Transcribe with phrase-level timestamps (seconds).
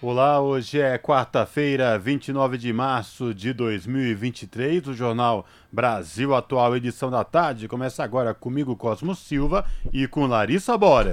[0.00, 4.86] Olá, hoje é quarta-feira, 29 de março de 2023.
[4.86, 10.78] O Jornal Brasil Atual, edição da tarde, começa agora comigo, Cosmo Silva, e com Larissa
[10.78, 11.10] Bora.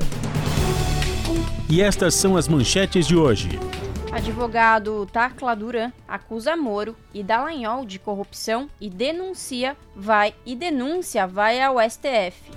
[1.68, 3.50] E estas são as manchetes de hoje.
[4.12, 11.60] Advogado Tacla Duran acusa Moro e Dallagnol de corrupção e denuncia vai e denúncia vai
[11.60, 12.52] ao STF.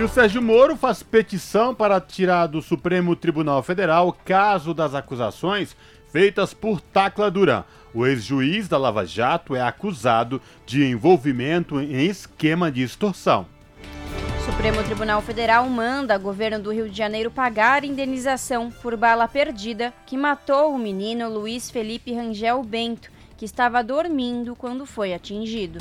[0.00, 4.94] E o Sérgio Moro faz petição para tirar do Supremo Tribunal Federal o caso das
[4.94, 5.76] acusações
[6.10, 7.64] feitas por Tacla Duran.
[7.92, 13.46] O ex-juiz da Lava Jato é acusado de envolvimento em esquema de extorsão.
[14.46, 20.16] Supremo Tribunal Federal manda governo do Rio de Janeiro pagar indenização por bala perdida que
[20.16, 25.78] matou o menino Luiz Felipe Rangel Bento, que estava dormindo quando foi atingido.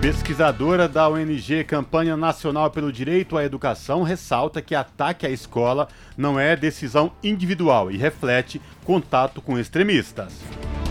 [0.00, 6.38] Pesquisadora da ONG Campanha Nacional pelo Direito à Educação ressalta que ataque à escola não
[6.38, 10.34] é decisão individual e reflete contato com extremistas.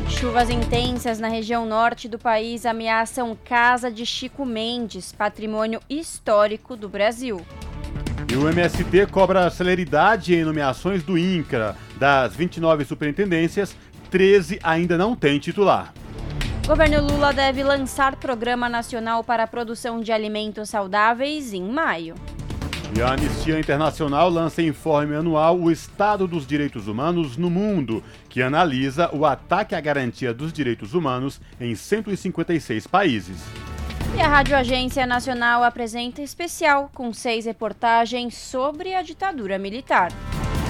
[0.10, 6.90] Chuvas intensas na região norte do país ameaçam Casa de Chico Mendes, patrimônio histórico do
[6.90, 7.40] Brasil.
[8.30, 11.78] E o MST cobra celeridade em nomeações do INCRA.
[11.98, 13.74] Das 29 superintendências,
[14.12, 15.94] 13 ainda não têm titular.
[16.68, 22.14] Governo Lula deve lançar Programa Nacional para a Produção de Alimentos Saudáveis em maio.
[22.94, 28.42] E a Anistia Internacional lança informe anual O Estado dos Direitos Humanos no Mundo, que
[28.42, 33.38] analisa o ataque à garantia dos direitos humanos em 156 países.
[34.18, 40.12] E a Rádio Agência Nacional apresenta especial com seis reportagens sobre a ditadura militar.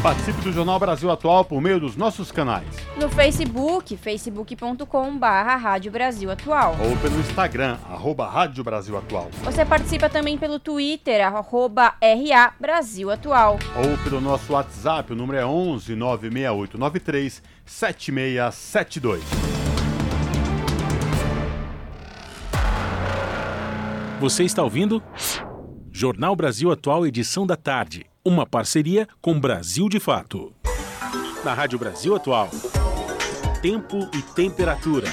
[0.02, 2.68] Participe do Jornal Brasil Atual por meio dos nossos canais.
[3.02, 6.76] No Facebook, facebook.com barra Rádio Brasil Atual.
[6.80, 9.30] Ou pelo Instagram, arroba Rádio Brasil Atual.
[9.44, 13.58] Você participa também pelo Twitter, arroba RA Brasil Atual.
[13.76, 19.24] Ou pelo nosso WhatsApp, o número é 11 96893 7672.
[24.20, 25.02] Você está ouvindo?
[25.92, 30.54] Jornal Brasil Atual, edição da tarde uma parceria com Brasil de Fato.
[31.46, 32.50] Na Rádio Brasil Atual,
[33.62, 35.08] tempo e temperatura.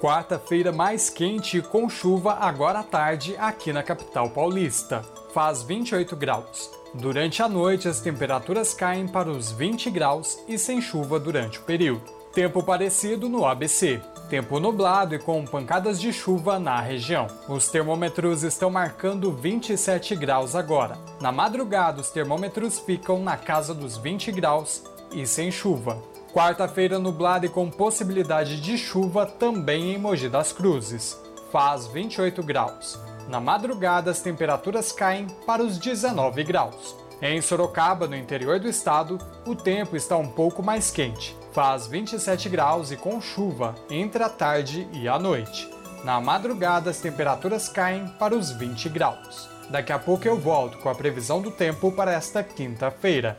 [0.00, 5.02] Quarta-feira mais quente com chuva agora à tarde aqui na capital paulista.
[5.34, 6.70] Faz 28 graus.
[6.94, 11.62] Durante a noite, as temperaturas caem para os 20 graus e sem chuva durante o
[11.62, 12.15] período.
[12.36, 13.98] Tempo parecido no ABC.
[14.28, 17.28] Tempo nublado e com pancadas de chuva na região.
[17.48, 20.98] Os termômetros estão marcando 27 graus agora.
[21.18, 25.96] Na madrugada, os termômetros ficam na casa dos 20 graus e sem chuva.
[26.30, 31.18] Quarta-feira nublada e com possibilidade de chuva também em Mogi das Cruzes.
[31.50, 33.00] Faz 28 graus.
[33.30, 36.94] Na madrugada, as temperaturas caem para os 19 graus.
[37.22, 41.34] Em Sorocaba, no interior do estado, o tempo está um pouco mais quente.
[41.56, 45.66] Faz 27 graus e com chuva entre a tarde e a noite.
[46.04, 49.48] Na madrugada, as temperaturas caem para os 20 graus.
[49.70, 53.38] Daqui a pouco eu volto com a previsão do tempo para esta quinta-feira.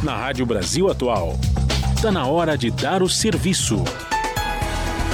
[0.00, 1.32] Na Rádio Brasil Atual,
[1.96, 3.82] está na hora de dar o serviço.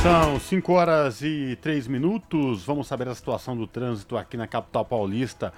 [0.02, 2.62] São 5 horas e 3 minutos.
[2.62, 5.50] Vamos saber a situação do trânsito aqui na capital paulista.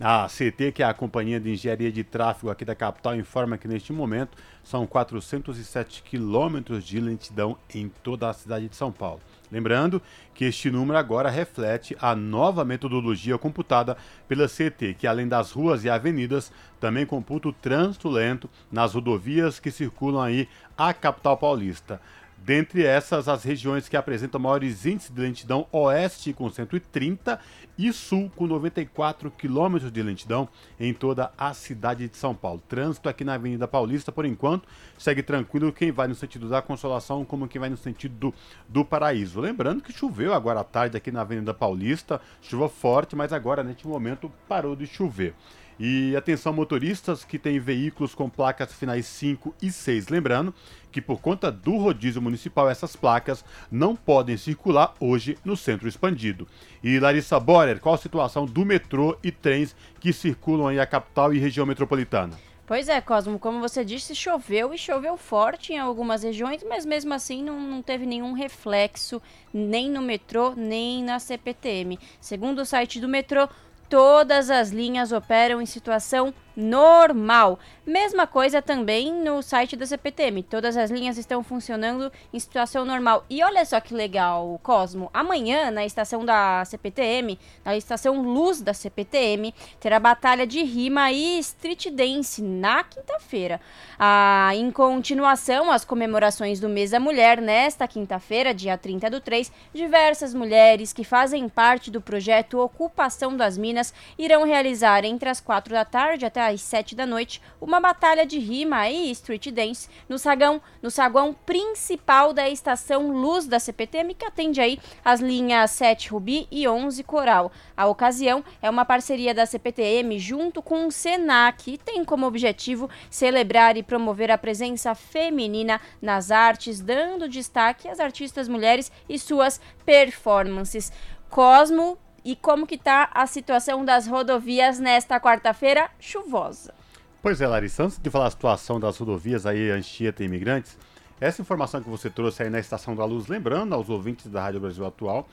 [0.00, 3.68] A CT, que é a Companhia de Engenharia de Tráfego aqui da capital, informa que
[3.68, 9.20] neste momento são 407 quilômetros de lentidão em toda a cidade de São Paulo.
[9.50, 10.00] Lembrando
[10.34, 13.96] que este número agora reflete a nova metodologia computada
[14.26, 19.60] pela CT, que além das ruas e avenidas, também computa o trânsito lento nas rodovias
[19.60, 22.00] que circulam aí a capital paulista.
[22.44, 27.38] Dentre essas, as regiões que apresentam maiores índices de lentidão, oeste com 130
[27.78, 30.48] e sul com 94 quilômetros de lentidão
[30.78, 32.60] em toda a cidade de São Paulo.
[32.68, 34.68] Trânsito aqui na Avenida Paulista, por enquanto,
[34.98, 38.34] segue tranquilo quem vai no sentido da Consolação como quem vai no sentido do,
[38.68, 39.40] do Paraíso.
[39.40, 43.86] Lembrando que choveu agora à tarde aqui na Avenida Paulista, chuva forte, mas agora neste
[43.86, 45.32] momento parou de chover.
[45.78, 50.08] E atenção motoristas que têm veículos com placas finais 5 e 6.
[50.08, 50.54] Lembrando
[50.90, 56.46] que por conta do rodízio municipal essas placas não podem circular hoje no centro expandido.
[56.82, 61.32] E Larissa Borer, qual a situação do metrô e trens que circulam aí a capital
[61.32, 62.38] e região metropolitana?
[62.64, 67.12] Pois é, Cosmo, como você disse, choveu e choveu forte em algumas regiões, mas mesmo
[67.12, 69.20] assim não, não teve nenhum reflexo
[69.52, 71.98] nem no metrô, nem na CPTM.
[72.20, 73.48] Segundo o site do metrô,
[73.92, 77.58] todas as linhas operam em situação normal.
[77.84, 80.42] Mesma coisa também no site da CPTM.
[80.44, 83.24] Todas as linhas estão funcionando em situação normal.
[83.28, 85.10] E olha só que legal, Cosmo.
[85.12, 91.38] Amanhã, na estação da CPTM, na estação Luz da CPTM, terá batalha de rima e
[91.40, 93.60] street dance na quinta-feira.
[93.98, 99.50] Ah, em continuação, as comemorações do mês da mulher, nesta quinta-feira, dia 30 do 3,
[99.74, 105.74] diversas mulheres que fazem parte do projeto Ocupação das Minas irão realizar entre as quatro
[105.74, 110.18] da tarde até às 7 da noite, uma batalha de rima e street dance no
[110.18, 116.10] sagão, no saguão principal da estação Luz da CPTM, que atende aí as linhas 7
[116.10, 117.52] Rubi e 11 Coral.
[117.76, 122.88] A ocasião é uma parceria da CPTM junto com o Senac e tem como objetivo
[123.10, 129.60] celebrar e promover a presença feminina nas artes, dando destaque às artistas mulheres e suas
[129.84, 130.92] performances.
[131.28, 136.74] Cosmo e como que está a situação das rodovias nesta quarta-feira chuvosa.
[137.20, 140.76] Pois é, Larissa, antes de falar a situação das rodovias aí, Anchieta e imigrantes,
[141.20, 144.60] essa informação que você trouxe aí na Estação da Luz, lembrando aos ouvintes da Rádio
[144.60, 145.28] Brasil Atual,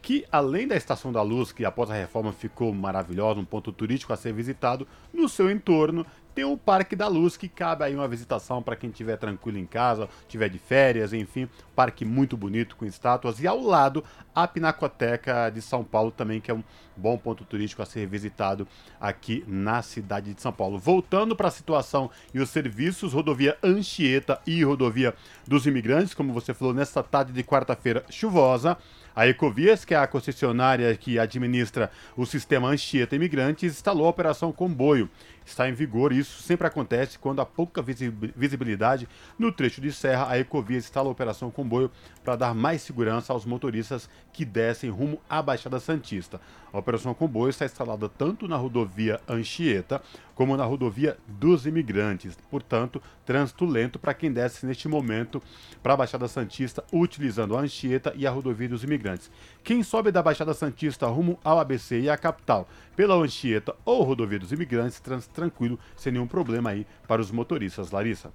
[0.00, 4.12] que além da Estação da Luz, que após a reforma ficou maravilhosa, um ponto turístico
[4.12, 8.08] a ser visitado, no seu entorno tem o Parque da Luz, que cabe aí uma
[8.08, 12.84] visitação para quem estiver tranquilo em casa, tiver de férias, enfim, parque muito bonito com
[12.84, 13.40] estátuas.
[13.40, 14.02] E ao lado,
[14.34, 16.64] a Pinacoteca de São Paulo também, que é um
[16.96, 18.66] bom ponto turístico a ser visitado
[19.00, 20.78] aqui na cidade de São Paulo.
[20.78, 25.14] Voltando para a situação e os serviços, rodovia Anchieta e rodovia
[25.46, 28.76] dos imigrantes, como você falou, nesta tarde de quarta-feira chuvosa.
[29.16, 34.52] A Ecovias, que é a concessionária que administra o sistema Anchieta Imigrantes, instalou a Operação
[34.52, 35.08] Comboio.
[35.44, 39.08] Está em vigor e isso sempre acontece quando há pouca visibilidade
[39.38, 40.28] no trecho de serra.
[40.28, 41.90] A Ecovias instala a Operação Comboio
[42.24, 46.40] para dar mais segurança aos motoristas que descem rumo à Baixada Santista.
[46.72, 50.02] A Operação Comboio está instalada tanto na rodovia Anchieta
[50.34, 52.36] como na rodovia dos imigrantes.
[52.50, 55.40] Portanto, trânsito lento para quem desce neste momento
[55.82, 59.30] para a Baixada Santista utilizando a Anchieta e a rodovia dos imigrantes.
[59.62, 64.38] Quem sobe da Baixada Santista rumo ao ABC e à capital pela Anchieta ou rodovia
[64.38, 65.00] dos imigrantes,
[65.32, 67.90] tranquilo, sem nenhum problema aí para os motoristas.
[67.90, 68.32] Larissa.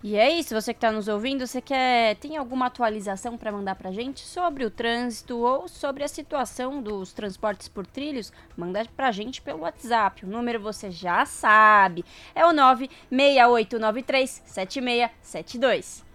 [0.00, 3.74] E é isso, você que está nos ouvindo, você quer tem alguma atualização para mandar
[3.74, 8.32] para gente sobre o trânsito ou sobre a situação dos transportes por trilhos?
[8.56, 10.24] Manda para gente pelo WhatsApp.
[10.24, 16.06] O número você já sabe, é o 96893 7672.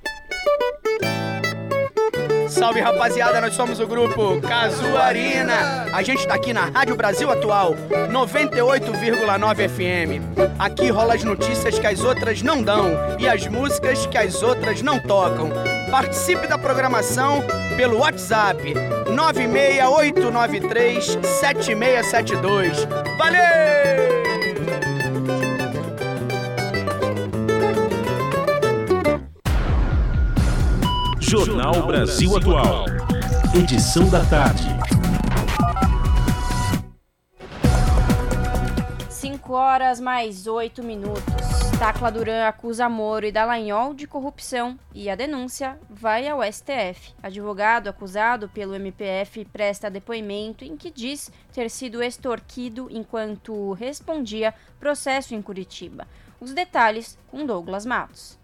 [2.49, 5.87] Salve rapaziada, nós somos o grupo Casuarina.
[5.93, 7.75] A gente tá aqui na Rádio Brasil Atual,
[8.11, 10.21] 98,9 FM.
[10.59, 14.81] Aqui rola as notícias que as outras não dão e as músicas que as outras
[14.81, 15.49] não tocam.
[15.89, 17.43] Participe da programação
[17.75, 18.73] pelo WhatsApp
[19.09, 22.87] 96893 7672.
[23.17, 24.22] Valeu!
[31.33, 32.85] Jornal Brasil Atual.
[33.55, 34.67] Edição da tarde.
[39.09, 41.23] 5 horas mais 8 minutos.
[41.79, 47.15] Tacla Duran acusa Moro e Dallagnol de corrupção e a denúncia vai ao STF.
[47.23, 55.33] Advogado acusado pelo MPF presta depoimento em que diz ter sido extorquido enquanto respondia processo
[55.33, 56.07] em Curitiba.
[56.39, 58.42] Os detalhes com Douglas Matos.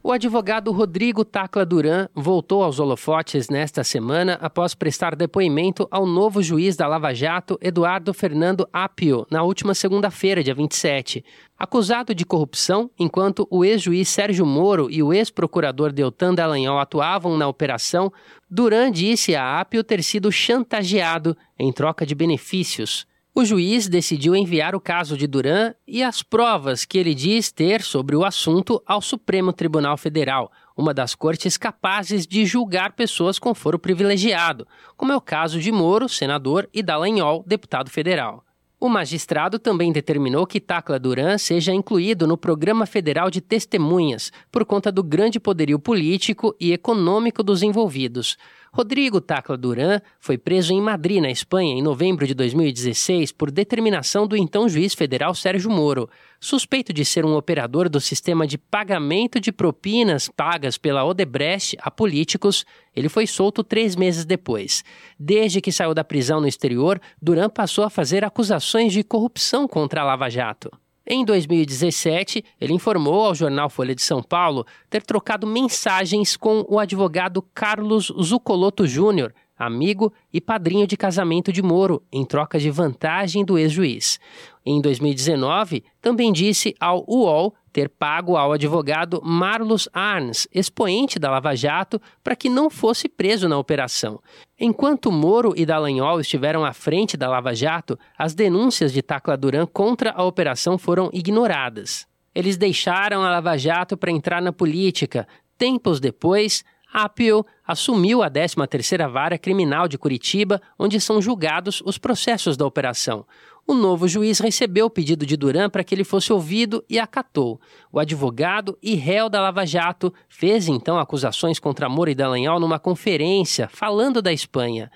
[0.00, 6.40] O advogado Rodrigo Tacla Duran voltou aos holofotes nesta semana após prestar depoimento ao novo
[6.40, 11.24] juiz da Lava Jato, Eduardo Fernando Apio, na última segunda-feira, dia 27.
[11.58, 17.48] Acusado de corrupção, enquanto o ex-juiz Sérgio Moro e o ex-procurador Deltan Dallagnol atuavam na
[17.48, 18.12] operação,
[18.48, 23.04] Duran disse a Apio ter sido chantageado em troca de benefícios
[23.38, 27.82] o juiz decidiu enviar o caso de Duran e as provas que ele diz ter
[27.82, 33.54] sobre o assunto ao Supremo Tribunal Federal, uma das cortes capazes de julgar pessoas com
[33.54, 34.66] foro privilegiado,
[34.96, 38.44] como é o caso de Moro, senador, e Dallagnol, deputado federal.
[38.80, 44.64] O magistrado também determinou que Tacla Duran seja incluído no Programa Federal de Testemunhas, por
[44.64, 48.36] conta do grande poderio político e econômico dos envolvidos.
[48.78, 54.24] Rodrigo Tacla Duran foi preso em Madrid, na Espanha, em novembro de 2016, por determinação
[54.24, 56.08] do então juiz federal Sérgio Moro.
[56.38, 61.90] Suspeito de ser um operador do sistema de pagamento de propinas pagas pela Odebrecht a
[61.90, 64.84] políticos, ele foi solto três meses depois.
[65.18, 70.02] Desde que saiu da prisão no exterior, Duran passou a fazer acusações de corrupção contra
[70.02, 70.70] a Lava Jato.
[71.10, 76.78] Em 2017, ele informou ao jornal Folha de São Paulo ter trocado mensagens com o
[76.78, 83.42] advogado Carlos Zucoloto Júnior, amigo e padrinho de casamento de Moro, em troca de vantagem
[83.42, 84.20] do ex-juiz.
[84.66, 91.54] Em 2019, também disse ao UOL ter pago ao advogado Marlos Arns, expoente da Lava
[91.54, 94.20] Jato, para que não fosse preso na operação.
[94.58, 99.64] Enquanto Moro e Dallagnol estiveram à frente da Lava Jato, as denúncias de Tacla Duran
[99.64, 102.04] contra a operação foram ignoradas.
[102.34, 105.28] Eles deixaram a Lava Jato para entrar na política.
[105.56, 112.56] Tempos depois, Apio assumiu a 13ª Vara Criminal de Curitiba, onde são julgados os processos
[112.56, 113.24] da operação.
[113.70, 117.60] O novo juiz recebeu o pedido de Duran para que ele fosse ouvido e acatou.
[117.92, 122.78] O advogado e réu da Lava Jato fez então acusações contra Moura e Dallagnol numa
[122.78, 124.90] conferência falando da Espanha.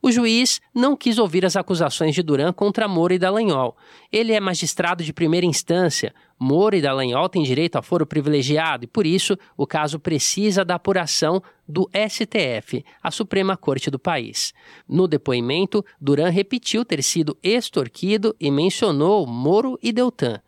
[0.00, 3.76] O juiz não quis ouvir as acusações de Duran contra Moura e Dallagnol.
[4.12, 6.14] Ele é magistrado de primeira instância.
[6.38, 10.76] Moura e Dallagnol têm direito a foro privilegiado e, por isso, o caso precisa da
[10.76, 14.54] apuração do STF, a Suprema Corte do país.
[14.88, 20.40] No depoimento, Duran repetiu ter sido extorquido e mencionou Moro e Deltan.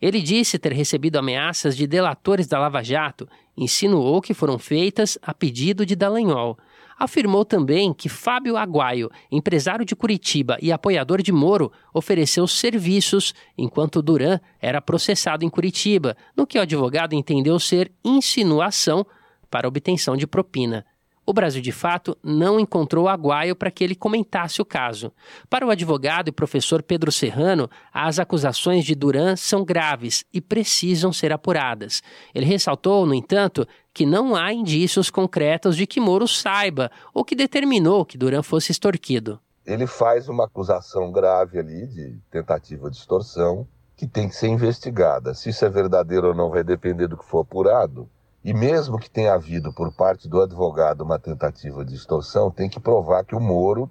[0.00, 5.34] Ele disse ter recebido ameaças de delatores da Lava Jato, insinuou que foram feitas a
[5.34, 6.56] pedido de Dallagnol.
[6.98, 14.02] Afirmou também que Fábio Aguaio, empresário de Curitiba e apoiador de Moro, ofereceu serviços enquanto
[14.02, 19.06] Duran era processado em Curitiba, no que o advogado entendeu ser insinuação
[19.48, 20.84] para obtenção de propina.
[21.28, 25.12] O Brasil de Fato não encontrou Aguaio para que ele comentasse o caso.
[25.50, 31.12] Para o advogado e professor Pedro Serrano, as acusações de Duran são graves e precisam
[31.12, 32.02] ser apuradas.
[32.34, 37.34] Ele ressaltou, no entanto, que não há indícios concretos de que Moro saiba ou que
[37.34, 39.40] determinou que Duran fosse extorquido.
[39.66, 45.34] Ele faz uma acusação grave ali de tentativa de extorsão que tem que ser investigada.
[45.34, 48.08] Se isso é verdadeiro ou não vai depender do que for apurado.
[48.44, 52.78] E mesmo que tenha havido por parte do advogado uma tentativa de extorsão, tem que
[52.78, 53.90] provar que o Moro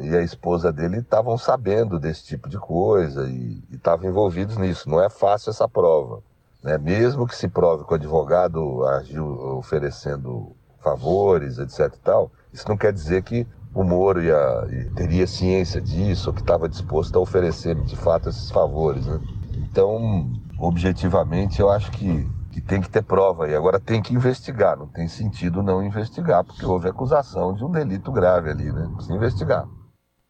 [0.00, 4.88] e a esposa dele estavam sabendo desse tipo de coisa e estavam envolvidos nisso.
[4.88, 6.22] Não é fácil essa prova.
[6.62, 6.78] Né?
[6.78, 9.26] Mesmo que se prove que o advogado agiu
[9.56, 11.94] oferecendo favores, etc.
[12.02, 16.68] Tal, isso não quer dizer que o Moro ia, teria ciência disso, ou que estava
[16.68, 19.06] disposto a oferecer de fato esses favores.
[19.06, 19.20] Né?
[19.58, 24.76] Então, objetivamente, eu acho que que tem que ter prova e agora tem que investigar.
[24.76, 28.88] Não tem sentido não investigar, porque houve acusação de um delito grave ali, né?
[28.94, 29.68] Precisa investigar.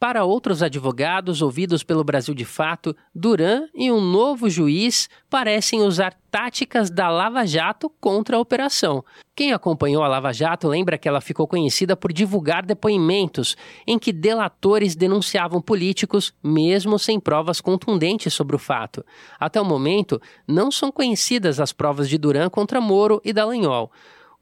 [0.00, 6.18] Para outros advogados ouvidos pelo Brasil de Fato, Duran e um novo juiz parecem usar
[6.30, 9.04] táticas da Lava Jato contra a operação.
[9.36, 14.10] Quem acompanhou a Lava Jato lembra que ela ficou conhecida por divulgar depoimentos em que
[14.10, 19.04] delatores denunciavam políticos, mesmo sem provas contundentes sobre o fato.
[19.38, 23.92] Até o momento, não são conhecidas as provas de Duran contra Moro e Dallagnol.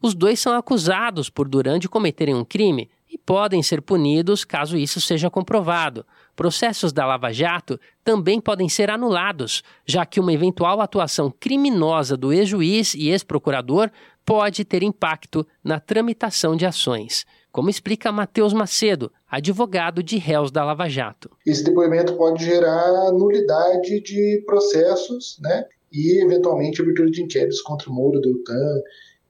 [0.01, 4.77] Os dois são acusados por Duran de cometerem um crime, e podem ser punidos caso
[4.77, 6.05] isso seja comprovado.
[6.35, 12.31] Processos da Lava Jato também podem ser anulados, já que uma eventual atuação criminosa do
[12.31, 13.89] ex-juiz e ex-procurador
[14.23, 17.25] pode ter impacto na tramitação de ações.
[17.51, 21.31] Como explica Matheus Macedo, advogado de réus da Lava Jato.
[21.45, 25.65] Esse depoimento pode gerar nulidade de processos, né?
[25.91, 28.81] E eventualmente abertura de inquéritos contra o Moro, Deltan,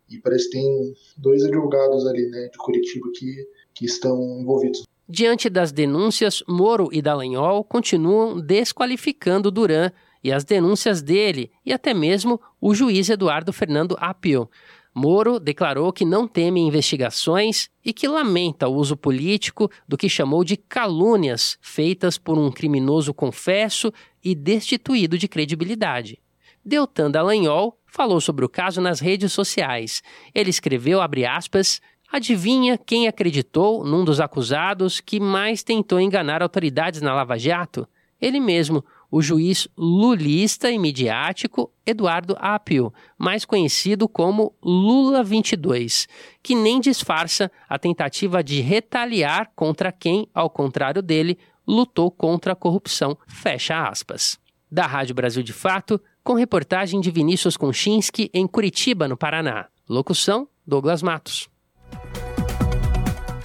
[0.10, 3.48] e parece que tem dois advogados ali, né, de Curitiba que
[3.80, 4.84] que estão envolvidos.
[5.08, 9.90] Diante das denúncias, Moro e Dallagnol continuam desqualificando Duran
[10.22, 14.50] e as denúncias dele e até mesmo o juiz Eduardo Fernando Apio.
[14.94, 20.44] Moro declarou que não teme investigações e que lamenta o uso político do que chamou
[20.44, 26.20] de calúnias feitas por um criminoso confesso e destituído de credibilidade.
[26.66, 30.04] Deltan Dallagnol falou sobre o caso nas redes sociais.
[30.36, 31.80] Ele escreveu, aspas,
[32.12, 37.88] Adivinha quem acreditou num dos acusados que mais tentou enganar autoridades na Lava Jato?
[38.20, 46.08] Ele mesmo, o juiz lulista e midiático Eduardo Apio, mais conhecido como Lula 22,
[46.42, 52.56] que nem disfarça a tentativa de retaliar contra quem, ao contrário dele, lutou contra a
[52.56, 53.16] corrupção.
[53.28, 54.40] Fecha aspas.
[54.72, 59.68] Da Rádio Brasil de Fato, com reportagem de Vinícius Konchinski em Curitiba, no Paraná.
[59.88, 61.48] Locução: Douglas Matos.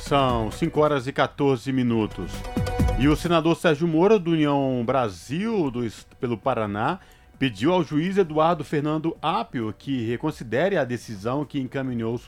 [0.06, 2.30] São 5 horas e 14 minutos.
[2.98, 5.80] E o senador Sérgio Moro, do União Brasil, do,
[6.20, 6.98] pelo Paraná,
[7.38, 12.20] pediu ao juiz Eduardo Fernando Apio que reconsidere a decisão que encaminhou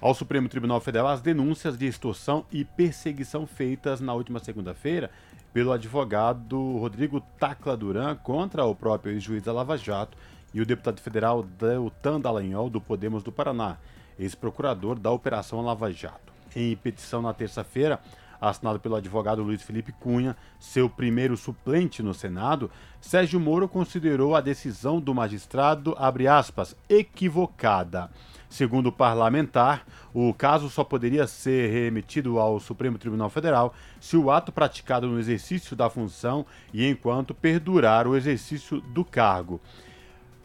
[0.00, 5.10] ao Supremo Tribunal Federal as denúncias de extorsão e perseguição feitas na última segunda-feira
[5.52, 10.16] pelo advogado Rodrigo Tacla Duran contra o próprio juiz da Lava Jato
[10.54, 13.76] e o deputado federal Deltan Dallagnol, do Podemos do Paraná,
[14.18, 16.31] ex-procurador da Operação Lava Jato.
[16.54, 17.98] Em petição na terça-feira,
[18.40, 24.40] assinado pelo advogado Luiz Felipe Cunha, seu primeiro suplente no Senado, Sérgio Moro considerou a
[24.40, 25.96] decisão do magistrado,
[26.28, 28.10] aspas, equivocada.
[28.50, 34.30] Segundo o parlamentar, o caso só poderia ser remetido ao Supremo Tribunal Federal se o
[34.30, 39.58] ato praticado no exercício da função e enquanto perdurar o exercício do cargo.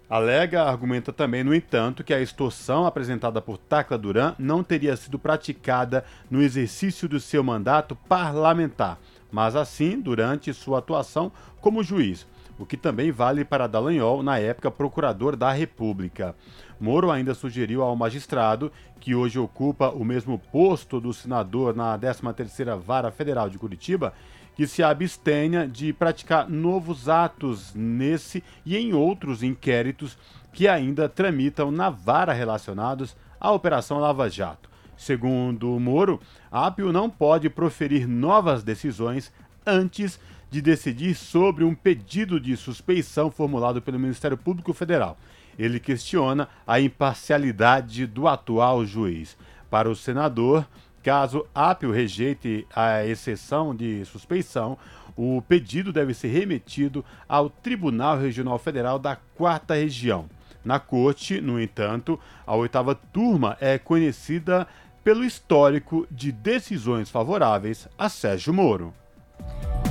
[0.10, 5.20] Alega, argumenta também, no entanto, que a extorsão apresentada por Tacla Duran não teria sido
[5.20, 8.98] praticada no exercício do seu mandato parlamentar,
[9.30, 12.26] mas assim durante sua atuação como juiz,
[12.58, 16.34] o que também vale para Dallagnol, na época procurador da República.
[16.80, 18.72] Moro ainda sugeriu ao magistrado,
[19.02, 24.14] que hoje ocupa o mesmo posto do senador na 13ª Vara Federal de Curitiba,
[24.58, 30.18] que se abstenha de praticar novos atos nesse e em outros inquéritos
[30.52, 34.68] que ainda tramitam na vara relacionados à Operação Lava Jato.
[34.98, 36.20] Segundo Moro,
[36.52, 39.32] a APIO não pode proferir novas decisões
[39.64, 45.20] antes de decidir sobre um pedido de suspeição formulado pelo Ministério Público Federal.
[45.60, 49.38] Ele questiona a imparcialidade do atual juiz.
[49.70, 50.68] Para o senador,
[51.08, 54.78] Caso Apio rejeite a exceção de suspeição,
[55.16, 60.26] o pedido deve ser remetido ao Tribunal Regional Federal da Quarta Região.
[60.66, 64.68] Na corte, no entanto, a oitava turma é conhecida
[65.02, 68.94] pelo histórico de decisões favoráveis a Sérgio Moro.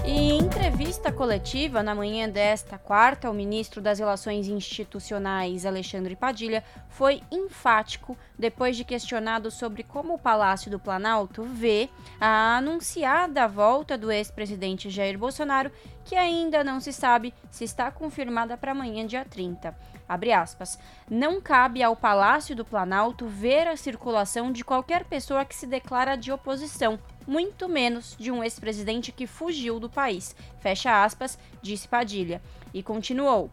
[0.06, 6.62] E em entrevista coletiva na manhã desta quarta, o ministro das Relações Institucionais, Alexandre Padilha,
[6.88, 11.88] foi enfático depois de questionado sobre como o Palácio do Planalto vê
[12.20, 15.72] a anunciada volta do ex-presidente Jair Bolsonaro,
[16.04, 19.76] que ainda não se sabe se está confirmada para amanhã, dia 30.
[20.08, 20.78] Abre aspas.
[21.10, 26.16] Não cabe ao Palácio do Planalto ver a circulação de qualquer pessoa que se declara
[26.16, 30.34] de oposição, muito menos de um ex-presidente que fugiu do país.
[30.60, 32.40] Fecha aspas, disse Padilha.
[32.72, 33.50] E continuou.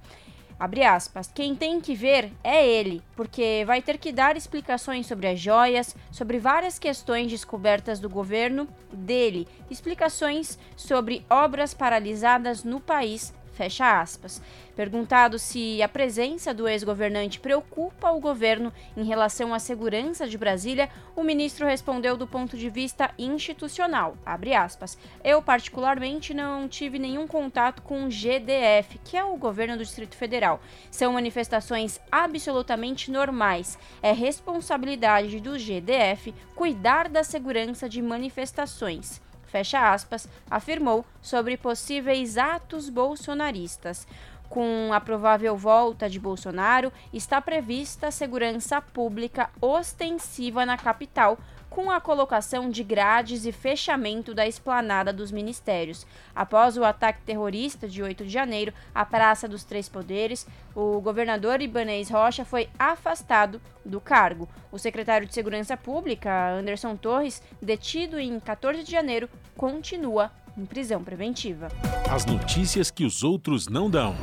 [0.59, 1.31] Abre aspas.
[1.33, 5.95] Quem tem que ver é ele, porque vai ter que dar explicações sobre as joias,
[6.11, 14.41] sobre várias questões descobertas do governo dele, explicações sobre obras paralisadas no país Fecha aspas.
[14.75, 20.89] Perguntado se a presença do ex-governante preocupa o governo em relação à segurança de Brasília,
[21.15, 24.17] o ministro respondeu do ponto de vista institucional.
[24.59, 29.83] Aspas, Eu, particularmente, não tive nenhum contato com o GDF, que é o governo do
[29.83, 30.59] Distrito Federal.
[30.89, 33.77] São manifestações absolutamente normais.
[34.01, 39.21] É responsabilidade do GDF cuidar da segurança de manifestações
[39.53, 44.07] fecha aspas, afirmou sobre possíveis atos bolsonaristas.
[44.49, 51.37] Com a provável volta de Bolsonaro, está prevista segurança pública ostensiva na capital,
[51.73, 56.05] com a colocação de grades e fechamento da esplanada dos ministérios.
[56.35, 61.63] Após o ataque terrorista de 8 de janeiro à Praça dos Três Poderes, o governador
[61.63, 64.47] Ibanez Rocha foi afastado do cargo.
[64.71, 71.03] O secretário de Segurança Pública, Anderson Torres, detido em 14 de janeiro, continua em prisão
[71.03, 71.69] preventiva.
[72.07, 74.15] As notícias que os outros não dão.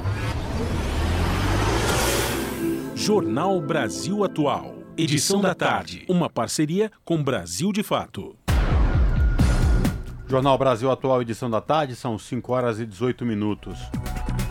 [2.95, 4.80] Jornal Brasil Atual.
[5.03, 6.05] Edição da tarde.
[6.07, 8.37] Uma parceria com Brasil de Fato.
[10.29, 13.79] Jornal Brasil Atual, edição da tarde, são 5 horas e 18 minutos.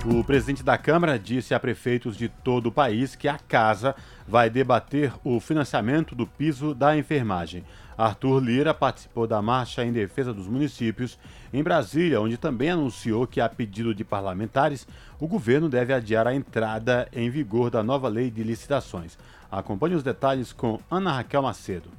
[0.04, 3.94] O presidente da Câmara disse a prefeitos de todo o país que a casa
[4.28, 7.64] vai debater o financiamento do piso da enfermagem.
[7.96, 11.20] Arthur Lira participou da marcha em defesa dos municípios
[11.54, 14.88] em Brasília, onde também anunciou que, a pedido de parlamentares,
[15.20, 19.16] o governo deve adiar a entrada em vigor da nova lei de licitações.
[19.52, 21.90] Acompanhe os detalhes com Ana Raquel Macedo.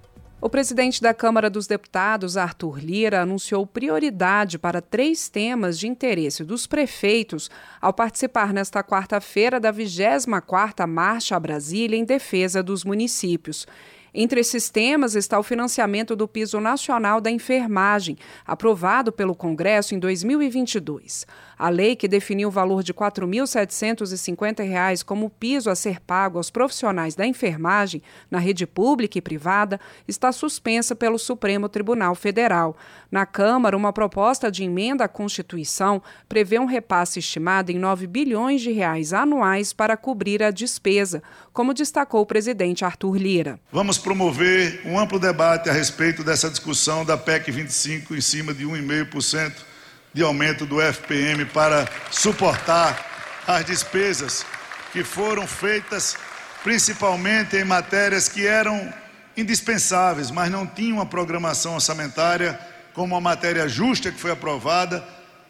[0.43, 6.43] O presidente da Câmara dos Deputados, Arthur Lira, anunciou prioridade para três temas de interesse
[6.45, 13.67] dos prefeitos ao participar nesta quarta-feira da 24ª Marcha a Brasília em defesa dos municípios.
[14.15, 19.99] Entre esses temas está o financiamento do Piso Nacional da Enfermagem, aprovado pelo Congresso em
[19.99, 21.27] 2022.
[21.61, 26.51] A lei que definiu o valor de R$ 4.750 como piso a ser pago aos
[26.51, 32.75] profissionais da enfermagem na rede pública e privada está suspensa pelo Supremo Tribunal Federal.
[33.11, 38.63] Na Câmara, uma proposta de emenda à Constituição prevê um repasse estimado em 9 bilhões
[38.63, 43.61] de reais anuais para cobrir a despesa, como destacou o presidente Arthur Lira.
[43.71, 48.65] Vamos promover um amplo debate a respeito dessa discussão da PEC 25 em cima de
[48.65, 49.69] 1,5%
[50.13, 54.45] de aumento do FPM para suportar as despesas
[54.93, 56.17] que foram feitas
[56.63, 58.93] principalmente em matérias que eram
[59.37, 62.59] indispensáveis, mas não tinham uma programação orçamentária,
[62.93, 65.03] como a matéria justa que foi aprovada,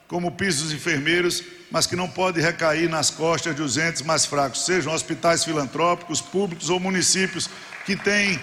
[0.07, 4.65] como pisos enfermeiros, mas que não pode recair nas costas de os entes mais fracos,
[4.65, 7.49] sejam hospitais filantrópicos, públicos ou municípios
[7.87, 8.41] que têm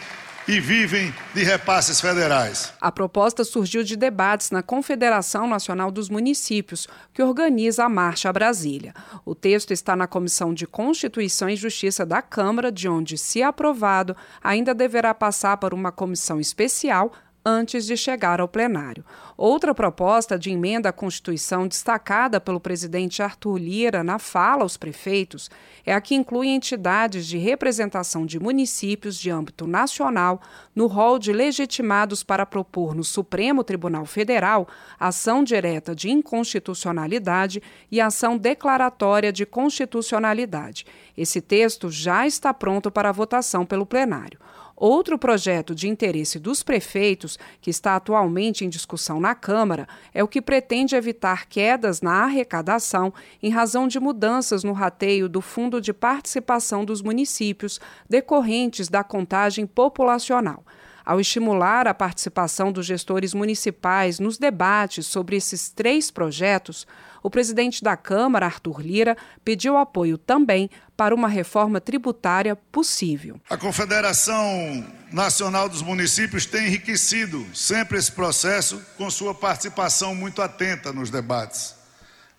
[0.47, 2.73] e vivem de repasses federais.
[2.79, 8.93] A proposta surgiu de debates na Confederação Nacional dos Municípios, que organiza a Marcha Brasília.
[9.25, 14.15] O texto está na Comissão de Constituição e Justiça da Câmara, de onde, se aprovado,
[14.41, 17.11] ainda deverá passar para uma comissão especial
[17.47, 19.05] antes de chegar ao plenário.
[19.37, 25.49] Outra proposta de emenda à Constituição destacada pelo presidente Arthur Lira na fala aos prefeitos
[25.85, 30.41] é a que inclui entidades de representação de municípios de âmbito nacional
[30.75, 34.67] no rol de legitimados para propor no Supremo Tribunal Federal
[34.99, 40.85] ação direta de inconstitucionalidade e ação declaratória de constitucionalidade.
[41.17, 44.37] Esse texto já está pronto para votação pelo plenário.
[44.79, 50.27] Outro projeto de interesse dos prefeitos, que está atualmente em discussão na Câmara, é o
[50.27, 53.11] que pretende evitar quedas na arrecadação
[53.41, 59.65] em razão de mudanças no rateio do Fundo de Participação dos Municípios decorrentes da contagem
[59.65, 60.63] populacional.
[61.03, 66.85] Ao estimular a participação dos gestores municipais nos debates sobre esses três projetos,
[67.21, 73.39] o presidente da Câmara, Arthur Lira, pediu apoio também para uma reforma tributária possível.
[73.49, 80.91] A Confederação Nacional dos Municípios tem enriquecido sempre esse processo com sua participação muito atenta
[80.91, 81.75] nos debates.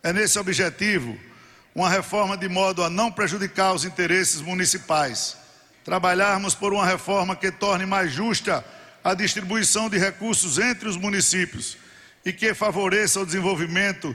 [0.03, 1.17] É nesse objetivo
[1.75, 5.37] uma reforma de modo a não prejudicar os interesses municipais.
[5.85, 8.65] Trabalharmos por uma reforma que torne mais justa
[9.03, 11.79] a distribuição de recursos entre os municípios
[12.25, 14.15] e que favoreça o desenvolvimento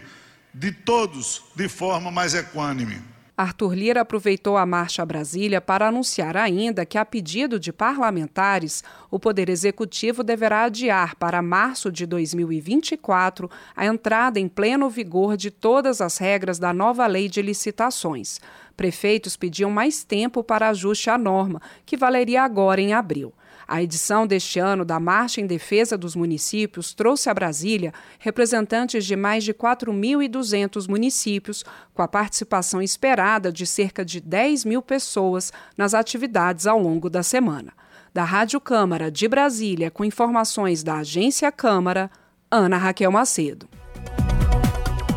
[0.53, 3.13] de todos de forma mais equânime.
[3.35, 8.83] Arthur Lira aproveitou a marcha a Brasília para anunciar ainda que, a pedido de parlamentares,
[9.09, 15.49] o Poder Executivo deverá adiar para março de 2024 a entrada em pleno vigor de
[15.49, 18.39] todas as regras da nova lei de licitações.
[18.77, 23.33] Prefeitos pediam mais tempo para ajuste à norma, que valeria agora em abril.
[23.67, 29.15] A edição deste ano da Marcha em Defesa dos Municípios trouxe a Brasília representantes de
[29.15, 35.93] mais de 4.200 municípios, com a participação esperada de cerca de 10 mil pessoas nas
[35.93, 37.73] atividades ao longo da semana.
[38.13, 42.11] Da Rádio Câmara de Brasília, com informações da Agência Câmara,
[42.51, 43.67] Ana Raquel Macedo.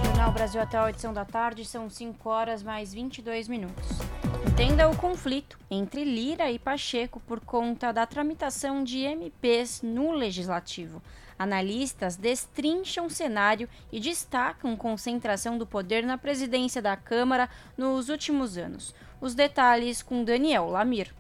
[0.03, 4.16] Jornal Brasil até a edição da tarde são 5 horas mais 22 minutos.
[4.59, 11.03] Entenda o conflito entre Lira e Pacheco por conta da tramitação de MPs no legislativo.
[11.39, 18.57] Analistas destrincham o cenário e destacam concentração do poder na presidência da Câmara nos últimos
[18.57, 18.95] anos.
[19.21, 21.15] Os detalhes com Daniel Lamir.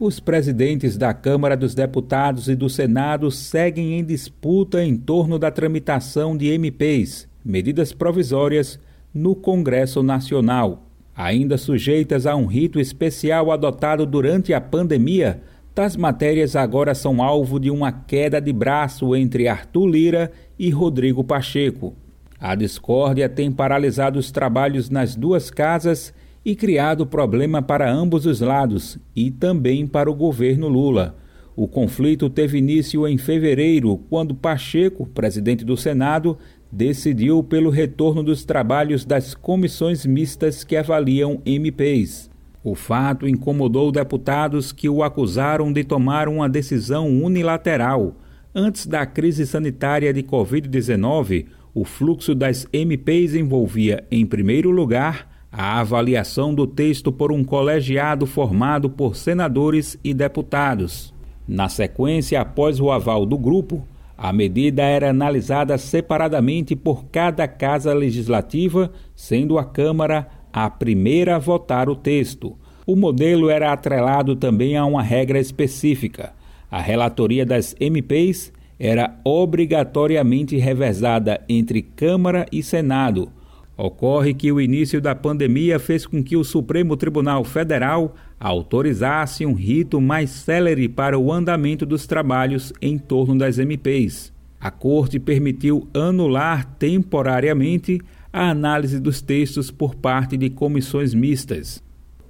[0.00, 5.50] Os presidentes da Câmara dos Deputados e do Senado seguem em disputa em torno da
[5.50, 8.80] tramitação de MPs, medidas provisórias,
[9.12, 10.88] no Congresso Nacional.
[11.14, 15.42] Ainda sujeitas a um rito especial adotado durante a pandemia,
[15.74, 21.22] tais matérias agora são alvo de uma queda de braço entre Arthur Lira e Rodrigo
[21.22, 21.94] Pacheco.
[22.40, 26.12] A discórdia tem paralisado os trabalhos nas duas casas
[26.44, 31.16] e criado problema para ambos os lados e também para o governo Lula.
[31.54, 36.38] O conflito teve início em fevereiro, quando Pacheco, presidente do Senado,
[36.72, 42.30] decidiu pelo retorno dos trabalhos das comissões mistas que avaliam MPs.
[42.64, 48.16] O fato incomodou deputados que o acusaram de tomar uma decisão unilateral.
[48.54, 55.80] Antes da crise sanitária de Covid-19, o fluxo das MPs envolvia, em primeiro lugar, a
[55.80, 61.12] avaliação do texto por um colegiado formado por senadores e deputados.
[61.46, 63.86] Na sequência, após o aval do grupo,
[64.22, 71.38] a medida era analisada separadamente por cada casa legislativa, sendo a Câmara a primeira a
[71.40, 72.56] votar o texto.
[72.86, 76.34] O modelo era atrelado também a uma regra específica.
[76.70, 83.28] A relatoria das MPs era obrigatoriamente revezada entre Câmara e Senado.
[83.76, 89.52] Ocorre que o início da pandemia fez com que o Supremo Tribunal Federal autorizasse um
[89.52, 94.32] rito mais célere para o andamento dos trabalhos em torno das MPs.
[94.60, 98.00] A Corte permitiu anular temporariamente
[98.32, 101.80] a análise dos textos por parte de comissões mistas.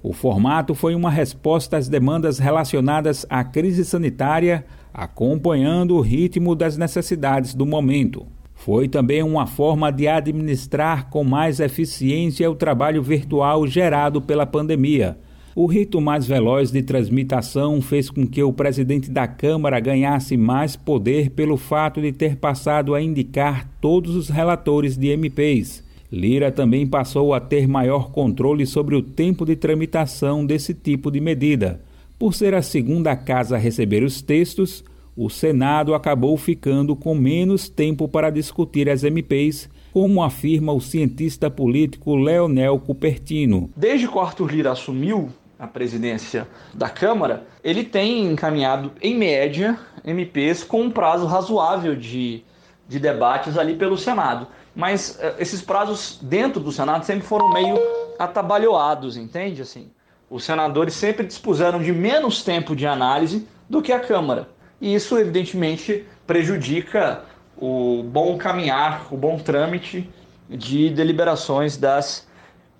[0.03, 6.77] O formato foi uma resposta às demandas relacionadas à crise sanitária, acompanhando o ritmo das
[6.77, 8.27] necessidades do momento.
[8.53, 15.17] Foi também uma forma de administrar com mais eficiência o trabalho virtual gerado pela pandemia.
[15.55, 20.75] O rito mais veloz de transmitação fez com que o presidente da Câmara ganhasse mais
[20.75, 25.83] poder pelo fato de ter passado a indicar todos os relatores de MPs.
[26.11, 31.19] Lira também passou a ter maior controle sobre o tempo de tramitação desse tipo de
[31.19, 31.81] medida.
[32.17, 34.83] Por ser a segunda casa a receber os textos,
[35.15, 41.51] o Senado acabou ficando com menos tempo para discutir as MPs, como afirma o cientista
[41.51, 43.69] político Leonel Cupertino.
[43.77, 45.29] Desde que o Arthur Lira assumiu
[45.63, 52.43] a presidência da Câmara, ele tem encaminhado, em média, MPs com um prazo razoável de,
[52.87, 57.77] de debates ali pelo Senado mas uh, esses prazos dentro do Senado sempre foram meio
[58.17, 59.61] atabalhoados, entende?
[59.61, 59.91] Assim,
[60.29, 64.49] os senadores sempre dispuseram de menos tempo de análise do que a Câmara.
[64.81, 67.23] E isso, evidentemente, prejudica
[67.55, 70.09] o bom caminhar, o bom trâmite
[70.49, 72.27] de deliberações das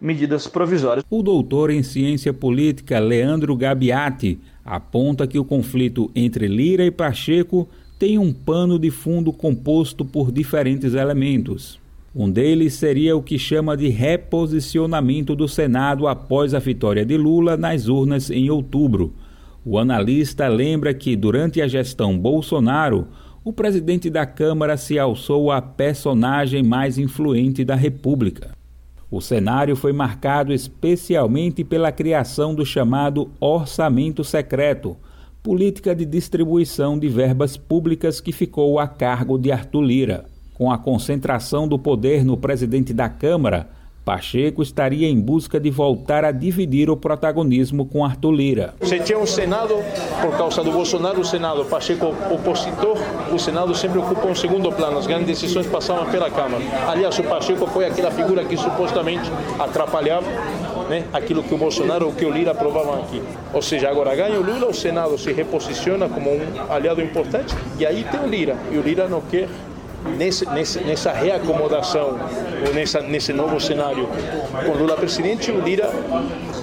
[0.04, 1.06] medidas provisórias.
[1.10, 7.70] O doutor em ciência política Leandro Gabiati aponta que o conflito entre Lira e Pacheco
[7.98, 11.80] tem um pano de fundo composto por diferentes elementos.
[12.14, 17.56] Um deles seria o que chama de reposicionamento do Senado após a vitória de Lula
[17.56, 19.14] nas urnas em outubro.
[19.66, 23.08] O analista lembra que, durante a gestão Bolsonaro,
[23.42, 28.52] o presidente da Câmara se alçou a personagem mais influente da República.
[29.16, 34.98] O cenário foi marcado especialmente pela criação do chamado orçamento secreto,
[35.44, 40.26] política de distribuição de verbas públicas que ficou a cargo de Arthur Lira.
[40.56, 43.70] Com a concentração do poder no presidente da Câmara,
[44.04, 48.74] Pacheco estaria em busca de voltar a dividir o protagonismo com Arthur Lira.
[48.82, 49.76] Você tinha um Senado,
[50.22, 52.98] por causa do Bolsonaro, o Senado, Pacheco opositor,
[53.32, 56.62] o Senado sempre ocupa um segundo plano, as grandes decisões passavam pela Câmara.
[56.86, 60.28] Aliás, o Pacheco foi aquela figura que supostamente atrapalhava
[60.90, 63.22] né, aquilo que o Bolsonaro ou que o Lira aprovavam aqui.
[63.54, 67.86] Ou seja, agora ganha o Lula, o Senado se reposiciona como um aliado importante e
[67.86, 68.58] aí tem o Lira.
[68.70, 69.48] E o Lira não quer
[70.18, 72.18] nesse, nesse, nessa reacomodação,
[72.68, 74.08] ou nessa, nesse novo cenário
[74.66, 75.90] com Lula presidente, o Lira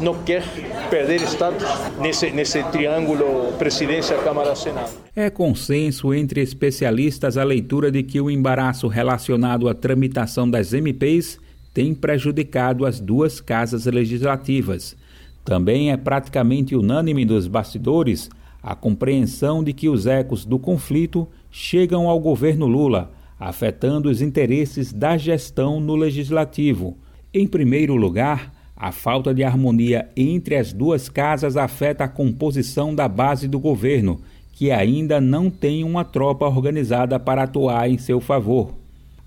[0.01, 0.43] não quer
[0.89, 1.67] perder status
[2.01, 4.91] nesse, nesse triângulo presidência-Câmara-Senado.
[5.15, 11.39] É consenso entre especialistas a leitura de que o embaraço relacionado à tramitação das MPs
[11.73, 14.97] tem prejudicado as duas casas legislativas.
[15.45, 18.29] Também é praticamente unânime dos bastidores
[18.63, 24.93] a compreensão de que os ecos do conflito chegam ao governo Lula afetando os interesses
[24.93, 26.99] da gestão no legislativo.
[27.33, 33.09] Em primeiro lugar, a falta de harmonia entre as duas casas afeta a composição da
[33.09, 34.21] base do governo,
[34.53, 38.75] que ainda não tem uma tropa organizada para atuar em seu favor.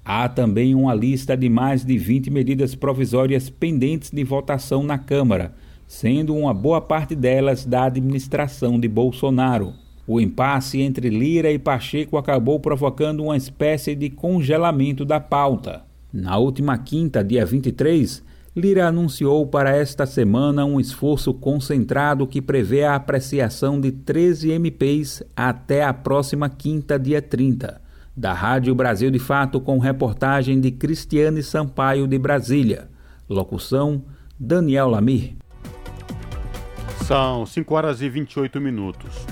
[0.06, 5.56] Há também uma lista de mais de 20 medidas provisórias pendentes de votação na Câmara,
[5.88, 9.74] sendo uma boa parte delas da administração de Bolsonaro.
[10.06, 15.84] O impasse entre Lira e Pacheco acabou provocando uma espécie de congelamento da pauta.
[16.12, 18.22] Na última quinta, dia 23,
[18.56, 25.24] Lira anunciou para esta semana um esforço concentrado que prevê a apreciação de 13 MPs
[25.36, 27.82] até a próxima quinta, dia 30.
[28.16, 32.90] Da Rádio Brasil de Fato, com reportagem de Cristiane Sampaio de Brasília.
[33.28, 34.04] Locução:
[34.38, 35.36] Daniel Lamir.
[37.06, 39.26] São 5 horas e 28 minutos.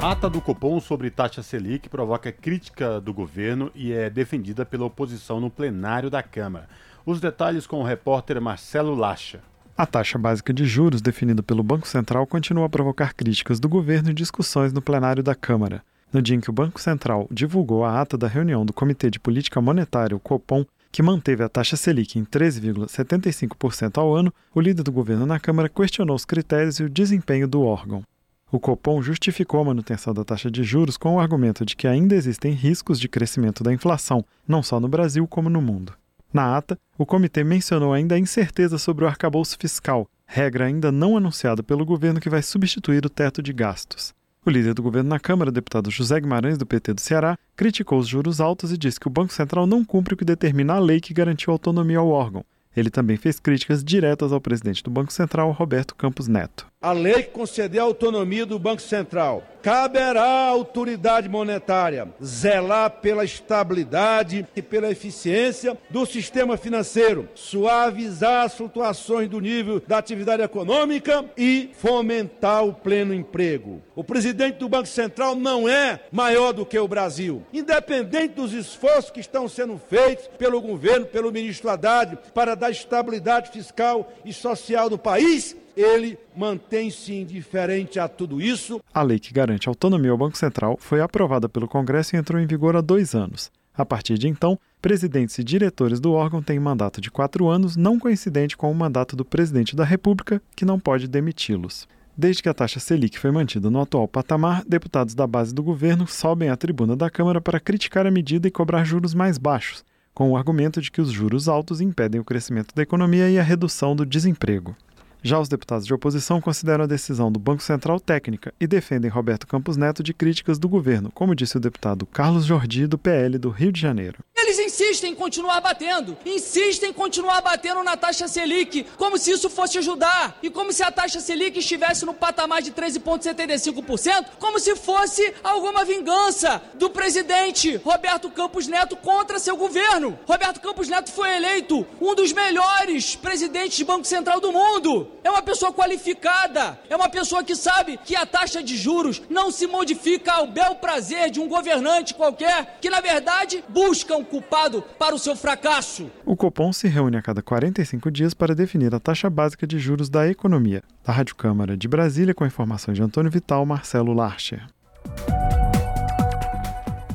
[0.00, 5.40] Ata do Copom sobre taxa Selic provoca crítica do governo e é defendida pela oposição
[5.40, 6.68] no plenário da Câmara.
[7.04, 9.40] Os detalhes com o repórter Marcelo Lacha.
[9.76, 14.10] A taxa básica de juros definida pelo Banco Central continua a provocar críticas do governo
[14.10, 15.82] e discussões no plenário da Câmara.
[16.12, 19.18] No dia em que o Banco Central divulgou a ata da reunião do Comitê de
[19.18, 24.82] Política Monetária, o Copom, que manteve a taxa Selic em 13,75% ao ano, o líder
[24.84, 28.02] do governo na Câmara questionou os critérios e o desempenho do órgão.
[28.50, 32.14] O Copom justificou a manutenção da taxa de juros com o argumento de que ainda
[32.14, 35.92] existem riscos de crescimento da inflação, não só no Brasil como no mundo.
[36.32, 41.14] Na ata, o comitê mencionou ainda a incerteza sobre o arcabouço fiscal, regra ainda não
[41.14, 44.14] anunciada pelo governo que vai substituir o teto de gastos.
[44.46, 48.08] O líder do governo na Câmara, deputado José Guimarães, do PT do Ceará, criticou os
[48.08, 51.00] juros altos e disse que o Banco Central não cumpre o que determina a lei
[51.00, 52.42] que garantiu autonomia ao órgão.
[52.74, 56.66] Ele também fez críticas diretas ao presidente do Banco Central, Roberto Campos Neto.
[56.80, 63.24] A lei que concedeu a autonomia do Banco Central caberá à autoridade monetária zelar pela
[63.24, 71.24] estabilidade e pela eficiência do sistema financeiro, suavizar as flutuações do nível da atividade econômica
[71.36, 73.82] e fomentar o pleno emprego.
[73.96, 77.42] O presidente do Banco Central não é maior do que o Brasil.
[77.52, 83.50] Independente dos esforços que estão sendo feitos pelo governo, pelo ministro Haddad, para dar estabilidade
[83.50, 88.80] fiscal e social no país, ele mantém-se indiferente a tudo isso.
[88.92, 92.46] A lei que garante autonomia ao Banco Central foi aprovada pelo Congresso e entrou em
[92.46, 93.50] vigor há dois anos.
[93.74, 97.96] A partir de então, presidentes e diretores do órgão têm mandato de quatro anos, não
[97.96, 101.86] coincidente com o mandato do presidente da República, que não pode demiti-los.
[102.16, 106.08] Desde que a taxa Selic foi mantida no atual patamar, deputados da base do governo
[106.08, 110.32] sobem à tribuna da Câmara para criticar a medida e cobrar juros mais baixos, com
[110.32, 113.94] o argumento de que os juros altos impedem o crescimento da economia e a redução
[113.94, 114.74] do desemprego.
[115.22, 119.46] Já os deputados de oposição consideram a decisão do Banco Central técnica e defendem Roberto
[119.46, 123.50] Campos Neto de críticas do governo, como disse o deputado Carlos Jordi, do PL do
[123.50, 124.18] Rio de Janeiro.
[124.48, 129.50] Eles insistem em continuar batendo, insistem em continuar batendo na taxa Selic, como se isso
[129.50, 134.74] fosse ajudar, e como se a taxa Selic estivesse no patamar de 13,75%, como se
[134.74, 140.18] fosse alguma vingança do presidente Roberto Campos Neto contra seu governo.
[140.26, 145.10] Roberto Campos Neto foi eleito um dos melhores presidentes de Banco Central do mundo.
[145.22, 149.50] É uma pessoa qualificada, é uma pessoa que sabe que a taxa de juros não
[149.50, 154.82] se modifica ao bel prazer de um governante qualquer que, na verdade, busca um culpado
[154.96, 156.08] para o seu fracasso.
[156.24, 160.08] O Copom se reúne a cada 45 dias para definir a taxa básica de juros
[160.08, 160.82] da economia.
[161.04, 164.64] Da Rádio Câmara de Brasília, com informações de Antônio Vital, Marcelo Larcher.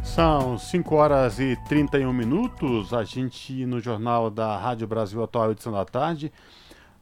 [0.04, 2.94] São 5 horas e 31 minutos.
[2.94, 6.32] A gente, no Jornal da Rádio Brasil Atual, edição da tarde,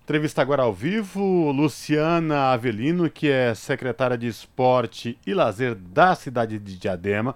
[0.03, 6.60] Entrevista agora ao vivo, Luciana Avelino, que é secretária de Esporte e Lazer da cidade
[6.60, 7.34] de Diadema,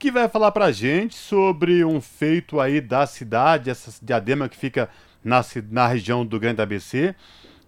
[0.00, 4.56] que vai falar para a gente sobre um feito aí da cidade, essa Diadema que
[4.56, 4.88] fica
[5.22, 7.14] na, na região do Grande ABC,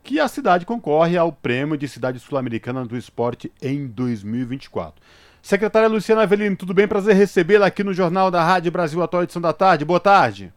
[0.03, 4.95] que a cidade concorre ao prêmio de cidade sul-americana do esporte em 2024.
[5.43, 6.89] Secretária Luciana Avelino, tudo bem?
[6.89, 9.85] Prazer recebê-la aqui no Jornal da Rádio Brasil Atual Edição da Tarde.
[9.85, 10.51] Boa tarde.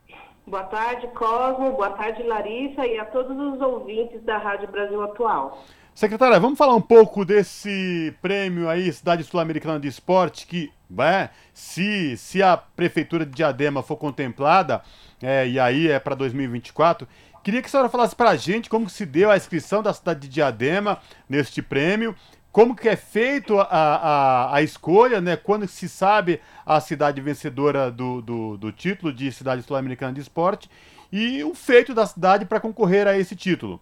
[0.48, 1.72] Boa tarde, Cosmo.
[1.72, 5.62] Boa tarde, Larissa, e a todos os ouvintes da Rádio Brasil Atual.
[5.94, 12.18] Secretária, vamos falar um pouco desse prêmio aí, Cidade Sul-Americana de Esporte, que, é, se,
[12.18, 14.82] se a Prefeitura de Diadema for contemplada,
[15.22, 17.08] é, e aí é para 2024,
[17.44, 20.22] queria que a senhora falasse para a gente como se deu a inscrição da cidade
[20.22, 22.16] de Diadema neste prêmio
[22.56, 25.36] como que é feito a, a, a escolha, né?
[25.36, 30.70] Quando se sabe a cidade vencedora do, do, do título de cidade sul-americana de esporte
[31.12, 33.82] e o feito da cidade para concorrer a esse título.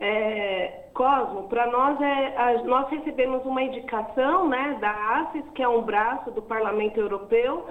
[0.00, 5.68] É, Cosmo, para nós é, a, nós recebemos uma indicação, né, da ACES, que é
[5.68, 7.66] um braço do Parlamento Europeu,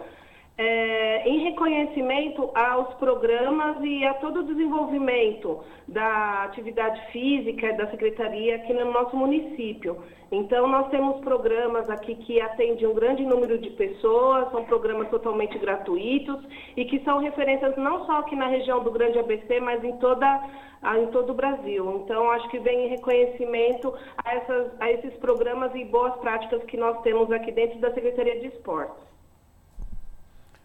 [0.56, 8.58] é, em reconhecimento aos programas e a todo o desenvolvimento da atividade física da Secretaria
[8.58, 9.98] aqui no nosso município.
[10.32, 15.58] Então, nós temos programas aqui que atendem um grande número de pessoas, são programas totalmente
[15.58, 16.40] gratuitos
[16.78, 20.44] e que são referências não só aqui na região do Grande ABC, mas em, toda,
[20.98, 22.02] em todo o Brasil.
[22.04, 26.78] Então, acho que vem em reconhecimento a, essas, a esses programas e boas práticas que
[26.78, 29.13] nós temos aqui dentro da Secretaria de Esportes.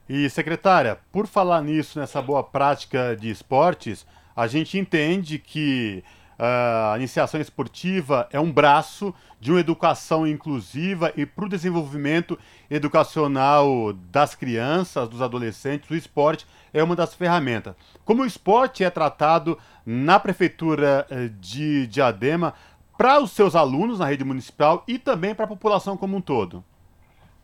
[0.08, 6.02] E, secretária, por falar nisso, nessa boa prática de esportes, a gente entende que
[6.38, 12.38] uh, a iniciação esportiva é um braço de uma educação inclusiva e para o desenvolvimento
[12.70, 17.74] educacional das crianças, dos adolescentes, o esporte é uma das ferramentas.
[18.04, 22.54] Como o esporte é tratado na Prefeitura eh, de Diadema
[22.96, 26.64] para os seus alunos na rede municipal e também para a população como um todo?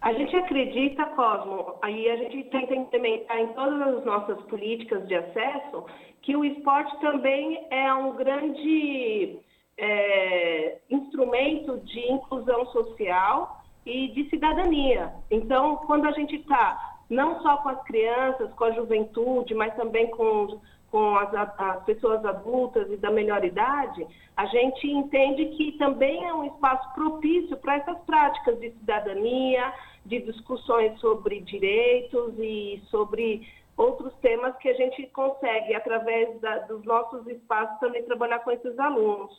[0.05, 5.15] A gente acredita, Cosmo, aí a gente tenta implementar em todas as nossas políticas de
[5.15, 5.87] acesso,
[6.21, 9.39] que o esporte também é um grande
[9.79, 15.11] é, instrumento de inclusão social e de cidadania.
[15.31, 20.11] Então, quando a gente está não só com as crianças, com a juventude, mas também
[20.11, 20.61] com
[20.95, 26.33] com as, as, pessoas adultas e da melhor idade, a gente entende que também é
[26.33, 29.73] um espaço propício para essas práticas de cidadania,
[30.05, 33.47] de discussões sobre direitos e sobre
[33.77, 38.79] outros temas que a gente consegue, através da, dos nossos espaços, também trabalhar com esses
[38.79, 39.33] alunos.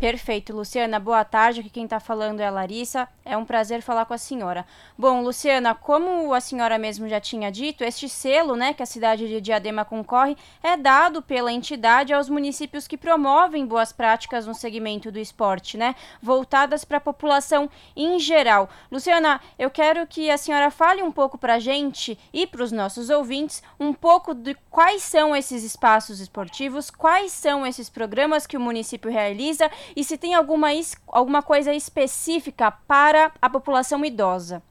[0.00, 0.98] Perfeito, Luciana.
[0.98, 1.60] Boa tarde.
[1.60, 3.06] Aqui quem está falando é a Larissa.
[3.22, 4.64] É um prazer falar com a senhora.
[4.96, 9.28] Bom, Luciana, como a senhora mesmo já tinha dito, este selo, né, que a cidade
[9.28, 15.12] de Diadema concorre, é dado pela entidade aos municípios que promovem boas práticas no segmento
[15.12, 18.70] do esporte, né, voltadas para a população em geral.
[18.90, 22.72] Luciana, eu quero que a senhora fale um pouco para a gente e para os
[22.72, 28.56] nossos ouvintes um pouco de quais são esses espaços esportivos, quais são esses programas que
[28.56, 30.68] o município realiza e se tem alguma,
[31.08, 34.62] alguma coisa específica para a população idosa.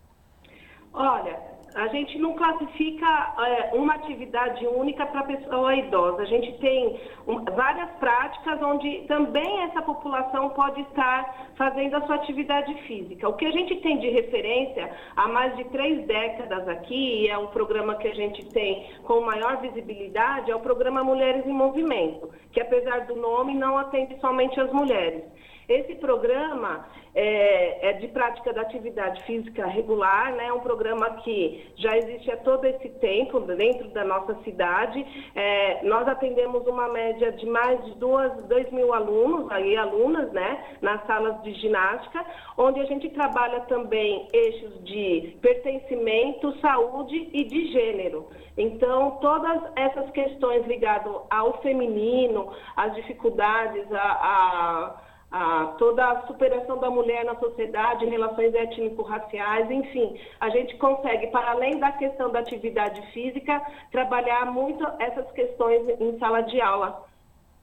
[0.93, 1.49] Olha,
[1.80, 3.08] a gente não classifica
[3.40, 6.24] é, uma atividade única para pessoa idosa.
[6.24, 12.16] A gente tem um, várias práticas onde também essa população pode estar fazendo a sua
[12.16, 13.30] atividade física.
[13.30, 17.38] O que a gente tem de referência há mais de três décadas aqui, e é
[17.38, 22.30] um programa que a gente tem com maior visibilidade, é o programa Mulheres em Movimento,
[22.52, 25.24] que apesar do nome não atende somente as mulheres.
[25.70, 30.47] Esse programa é, é, de prática da atividade física regular, né?
[30.47, 35.05] É um programa que já existe há todo esse tempo dentro da nossa cidade.
[35.36, 40.63] É, nós atendemos uma média de mais de duas, dois mil alunos, aí alunas, né?
[40.82, 42.26] Nas salas de ginástica,
[42.57, 48.28] onde a gente trabalha também eixos de pertencimento, saúde e de gênero.
[48.57, 56.80] Então, todas essas questões ligadas ao feminino, às dificuldades, a, a a toda a superação
[56.80, 62.40] da mulher na sociedade, relações étnico-raciais, enfim, a gente consegue, para além da questão da
[62.40, 63.62] atividade física,
[63.92, 67.08] trabalhar muito essas questões em sala de aula.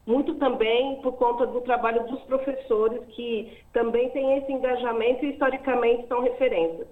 [0.05, 6.07] Muito também por conta do trabalho dos professores, que também têm esse engajamento e historicamente
[6.07, 6.87] são referências.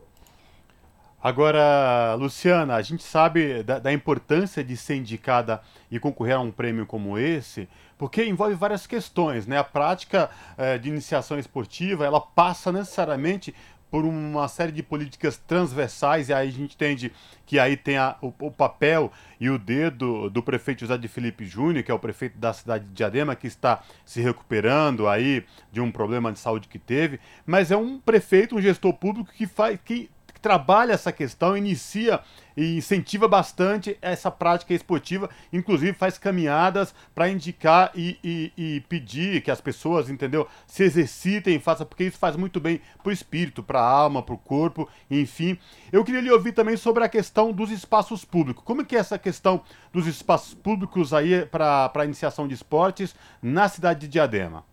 [1.26, 5.60] Agora, Luciana, a gente sabe da, da, importância de ser indicada
[5.90, 7.68] e concorrer a um prêmio como esse,
[7.98, 9.58] porque envolve várias questões, né?
[9.58, 13.54] A prática eh, de iniciação esportiva, ela passa necessariamente
[13.96, 17.14] por uma série de políticas transversais, e aí a gente entende
[17.46, 21.46] que aí tem a, o, o, papel e o dedo do prefeito José de Felipe
[21.46, 25.80] Júnior, que é o prefeito da cidade de Diadema, que está se recuperando aí de
[25.80, 29.80] um problema de saúde que teve, mas é um prefeito, um gestor público que faz
[29.86, 30.10] que
[30.46, 32.20] trabalha essa questão, inicia
[32.56, 39.42] e incentiva bastante essa prática esportiva, inclusive faz caminhadas para indicar e, e, e, pedir
[39.42, 43.64] que as pessoas, entendeu, se exercitem, façam, porque isso faz muito bem para o espírito,
[43.64, 45.58] para a alma, para o corpo, enfim.
[45.92, 48.64] Eu queria lhe ouvir também sobre a questão dos espaços públicos.
[48.64, 53.68] Como que é essa questão dos espaços públicos aí para a iniciação de esportes na
[53.68, 54.64] cidade de Diadema?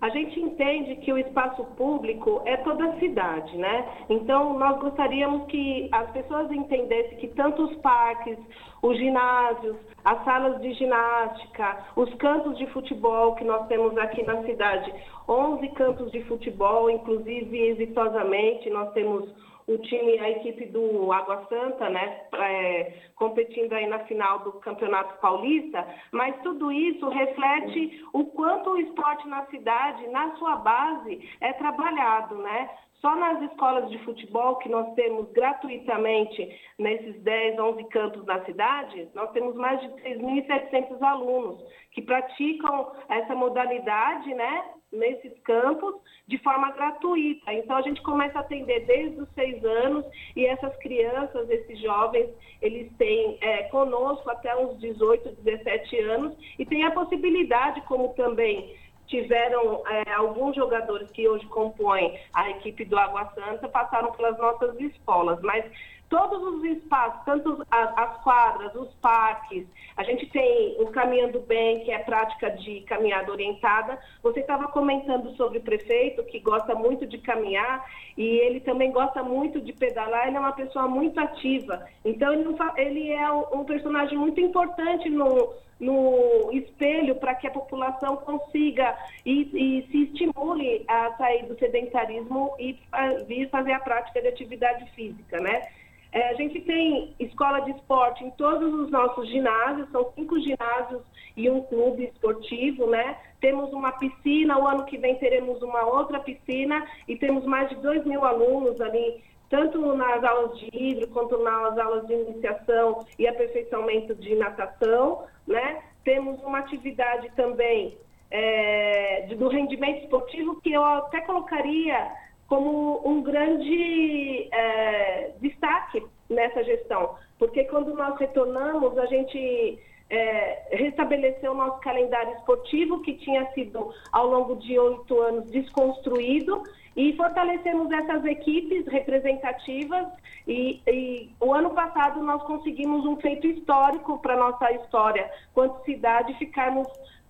[0.00, 3.86] A gente entende que o espaço público é toda a cidade, né?
[4.08, 8.38] Então, nós gostaríamos que as pessoas entendessem que tanto os parques,
[8.82, 14.42] os ginásios, as salas de ginástica, os campos de futebol que nós temos aqui na
[14.42, 14.90] cidade,
[15.28, 19.28] 11 campos de futebol, inclusive exitosamente, nós temos
[19.70, 25.20] o time, a equipe do Água Santa, né, é, competindo aí na final do Campeonato
[25.20, 31.52] Paulista, mas tudo isso reflete o quanto o esporte na cidade, na sua base, é
[31.52, 32.68] trabalhado, né?
[33.00, 39.08] Só nas escolas de futebol que nós temos gratuitamente nesses 10, 11 campos na cidade,
[39.14, 45.94] nós temos mais de 3.700 alunos que praticam essa modalidade, né, nesses campos
[46.26, 47.52] de forma gratuita.
[47.52, 52.28] Então a gente começa a atender desde os seis anos e essas crianças, esses jovens,
[52.60, 58.76] eles têm é, conosco até uns 18, 17 anos e tem a possibilidade, como também
[59.06, 64.78] tiveram é, alguns jogadores que hoje compõem a equipe do Água Santa, passaram pelas nossas
[64.80, 65.64] escolas, mas
[66.10, 69.64] todos os espaços, tanto as, as, quadras, os parques,
[69.96, 73.96] a gente tem o Caminhando Bem, que é prática de caminhada orientada.
[74.20, 77.88] Você estava comentando sobre o prefeito, que gosta muito de caminhar,
[78.18, 81.86] e ele também gosta muito de pedalar, ele é uma pessoa muito ativa.
[82.04, 82.44] Então, ele,
[82.76, 89.42] ele é um personagem muito importante no, no espelho para que a população consiga e,
[89.54, 94.90] e, se estimule a sair do sedentarismo e a, vir fazer a prática de atividade
[94.90, 95.68] física, né?
[96.12, 101.02] É, a gente tem escola de esporte em todos os nossos ginásios, são cinco ginásios
[101.36, 103.16] e um clube esportivo, né?
[103.40, 107.76] Temos uma piscina, o ano que vem teremos uma outra piscina e temos mais de
[107.76, 113.28] dois mil alunos ali, tanto nas aulas de hidro quanto nas aulas de iniciação e
[113.28, 115.82] aperfeiçoamento de natação, né?
[116.02, 117.96] Temos uma atividade também
[118.30, 122.10] é, do rendimento esportivo que eu até colocaria
[122.50, 129.78] como um grande é, destaque nessa gestão, porque quando nós retornamos, a gente
[130.10, 136.64] é, restabelecer o nosso calendário esportivo, que tinha sido, ao longo de oito anos, desconstruído,
[136.96, 140.08] e fortalecemos essas equipes representativas.
[140.48, 145.84] E, e o ano passado nós conseguimos um feito histórico para a nossa história, quanto
[145.84, 146.88] cidade, ficarmos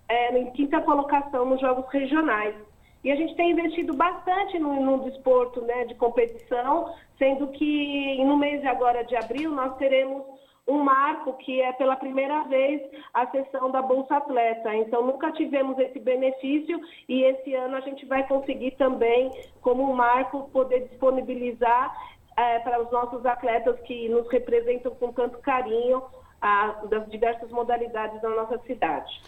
[0.09, 2.55] é, em quinta colocação nos Jogos Regionais.
[3.03, 8.37] E a gente tem investido bastante no, no desporto né, de competição, sendo que no
[8.37, 10.23] mês de agora de abril nós teremos
[10.67, 12.81] um marco que é pela primeira vez
[13.13, 14.73] a sessão da Bolsa Atleta.
[14.75, 16.79] Então, nunca tivemos esse benefício
[17.09, 19.31] e esse ano a gente vai conseguir também,
[19.61, 21.93] como um marco, poder disponibilizar
[22.37, 26.03] é, para os nossos atletas que nos representam com tanto carinho
[26.39, 29.21] a, das diversas modalidades da nossa cidade.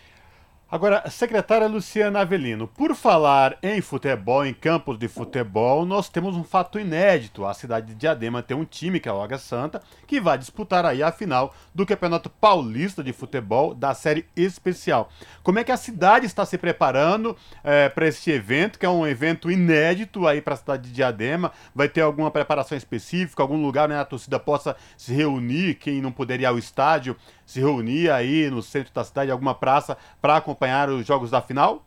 [0.73, 6.43] Agora, secretária Luciana Avelino, por falar em futebol, em campos de futebol, nós temos um
[6.43, 7.45] fato inédito.
[7.45, 10.83] A cidade de Diadema tem um time, que é o Águia Santa, que vai disputar
[10.83, 15.11] aí a final do Campeonato Paulista de Futebol da série especial.
[15.43, 19.05] Como é que a cidade está se preparando é, para este evento, que é um
[19.05, 21.51] evento inédito aí para a cidade de Diadema?
[21.75, 26.11] Vai ter alguma preparação específica, algum lugar onde a torcida possa se reunir, quem não
[26.11, 27.15] puder ir ao estádio,
[27.45, 31.81] se reunir aí no centro da cidade, alguma praça, para acompanhar os jogos da final?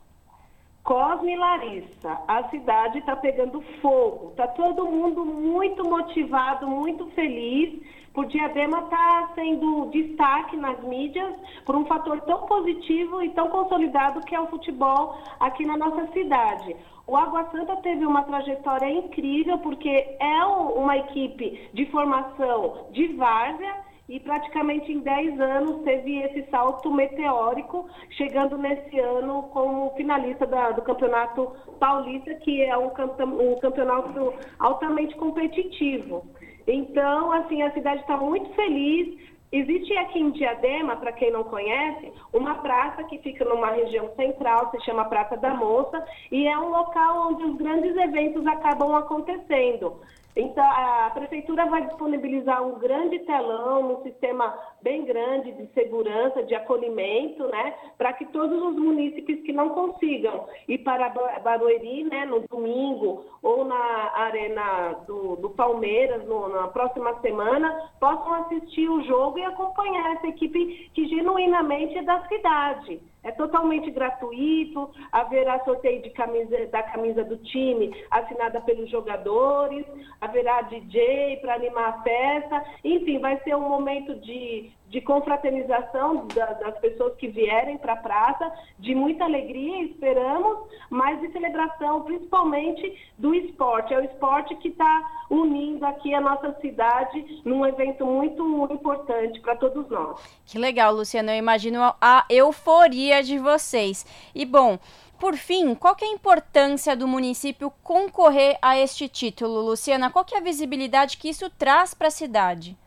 [0.83, 4.29] Cosme e Larissa, a cidade está pegando fogo.
[4.31, 7.81] Está todo mundo muito motivado, muito feliz
[8.13, 11.35] por Diadema estar tá sendo destaque nas mídias
[11.65, 16.07] por um fator tão positivo e tão consolidado que é o futebol aqui na nossa
[16.13, 16.75] cidade.
[17.05, 23.86] O Água Santa teve uma trajetória incrível porque é uma equipe de formação de várzea
[24.09, 30.71] e praticamente em 10 anos teve esse salto meteórico, chegando nesse ano como finalista da,
[30.71, 36.25] do Campeonato Paulista, que é um, um campeonato altamente competitivo.
[36.65, 39.27] Então, assim, a cidade está muito feliz.
[39.49, 44.69] Existe aqui em Diadema, para quem não conhece, uma praça que fica numa região central,
[44.71, 50.01] se chama Praça da Moça, e é um local onde os grandes eventos acabam acontecendo.
[50.39, 54.55] Então, a prefeitura vai disponibilizar um grande telão, um sistema
[54.87, 60.47] bem grande de segurança, de acolhimento, né, para que todos os munícipes que não consigam
[60.65, 61.09] ir para
[61.43, 68.33] Barueri, né, no domingo ou na arena do, do Palmeiras no, na próxima semana, possam
[68.35, 73.01] assistir o jogo e acompanhar essa equipe que genuinamente é da cidade.
[73.23, 79.85] É totalmente gratuito, haverá sorteio de camisa, da camisa do time assinada pelos jogadores,
[80.21, 86.45] haverá DJ para animar a festa, enfim, vai ser um momento de de confraternização da,
[86.53, 92.97] das pessoas que vierem para a praça, de muita alegria, esperamos, mas de celebração, principalmente
[93.17, 93.93] do esporte.
[93.93, 99.57] É o esporte que está unindo aqui a nossa cidade num evento muito importante para
[99.57, 100.21] todos nós.
[100.45, 101.33] Que legal, Luciana.
[101.33, 104.05] Eu imagino a euforia de vocês.
[104.33, 104.79] E bom.
[105.19, 110.11] Por fim, qual é a importância do município concorrer a este título, Luciana?
[110.11, 112.77] Qual é a visibilidade que isso traz para a cidade?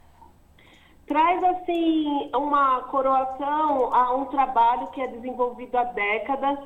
[1.10, 6.56] Traz assim uma coroação a um trabalho que é desenvolvido há décadas,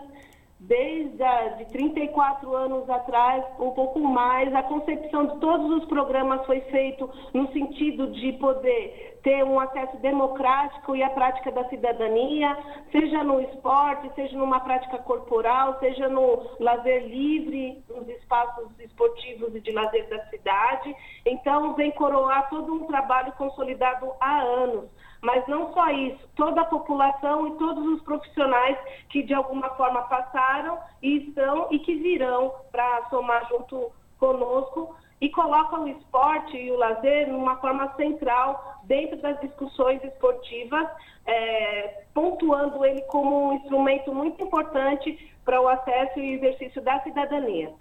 [0.66, 1.14] desde
[1.58, 7.10] de 34 anos atrás, um pouco mais, a concepção de todos os programas foi feito
[7.32, 12.56] no sentido de poder ter um acesso democrático e a prática da cidadania,
[12.92, 19.60] seja no esporte, seja numa prática corporal, seja no lazer livre, nos espaços esportivos e
[19.60, 20.94] de lazer da cidade.
[21.24, 24.90] Então, vem coroar todo um trabalho consolidado há anos.
[25.24, 28.76] Mas não só isso, toda a população e todos os profissionais
[29.08, 35.30] que de alguma forma passaram e estão e que virão para somar junto conosco e
[35.30, 40.86] coloca o esporte e o lazer numa forma central dentro das discussões esportivas,
[41.24, 47.72] é, pontuando ele como um instrumento muito importante para o acesso e exercício da cidadania.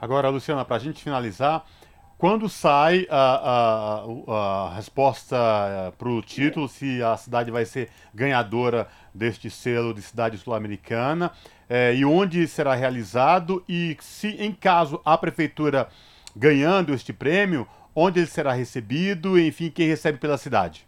[0.00, 1.64] Agora, Luciana, para a gente finalizar,
[2.22, 7.88] quando sai a, a, a resposta é, para o título, se a cidade vai ser
[8.14, 11.32] ganhadora deste selo de cidade sul-americana,
[11.68, 15.88] é, e onde será realizado, e se em caso a prefeitura
[16.36, 20.86] ganhando este prêmio, onde ele será recebido, enfim, quem recebe pela cidade?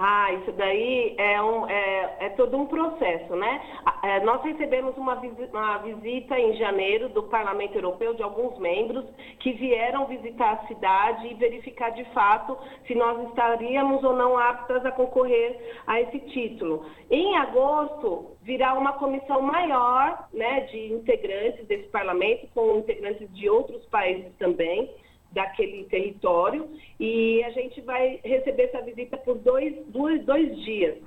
[0.00, 3.60] Ah, isso daí é, um, é, é todo um processo, né?
[4.04, 9.04] É, nós recebemos uma, visi uma visita em janeiro do Parlamento Europeu de alguns membros
[9.40, 14.86] que vieram visitar a cidade e verificar de fato se nós estaríamos ou não aptas
[14.86, 16.86] a concorrer a esse título.
[17.10, 23.84] Em agosto, virá uma comissão maior né, de integrantes desse parlamento, com integrantes de outros
[23.86, 24.94] países também
[25.30, 26.68] daquele território
[26.98, 30.98] e a gente vai receber essa visita por dois, dois, dois dias.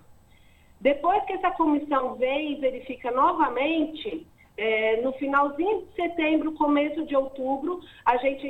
[0.80, 4.26] Depois que essa comissão vem e verifica novamente,
[4.57, 8.47] é, no finalzinho de setembro, começo de outubro, a gente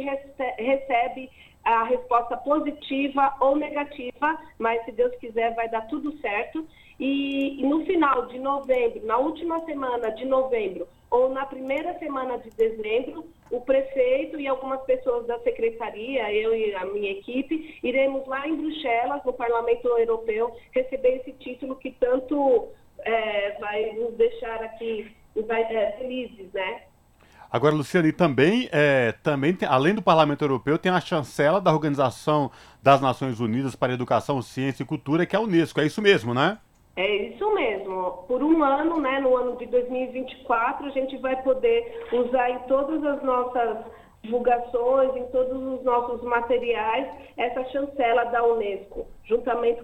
[0.58, 1.30] recebe
[1.64, 6.66] a resposta positiva ou negativa, mas se Deus quiser vai dar tudo certo.
[7.02, 12.38] E, e no final de novembro, na última semana de novembro ou na primeira semana
[12.38, 18.26] de dezembro, o prefeito e algumas pessoas da secretaria, eu e a minha equipe, iremos
[18.28, 24.64] lá em Bruxelas, no Parlamento Europeu, receber esse título que tanto é, vai nos deixar
[24.64, 25.12] aqui
[25.48, 26.84] vai, é, felizes, né?
[27.52, 32.52] Agora, Luciane, também, é, também tem, além do Parlamento Europeu, tem a chancela da Organização
[32.82, 35.82] das Nações Unidas para Educação, Ciência e Cultura, que é a Unesco.
[35.82, 36.60] É isso mesmo, né?
[36.96, 38.26] É isso mesmo.
[38.28, 43.04] Por um ano, né, no ano de 2024, a gente vai poder usar em todas
[43.04, 43.78] as nossas
[44.24, 47.08] divulgações, em todos os nossos materiais,
[47.38, 49.82] essa chancela da Unesco, juntamente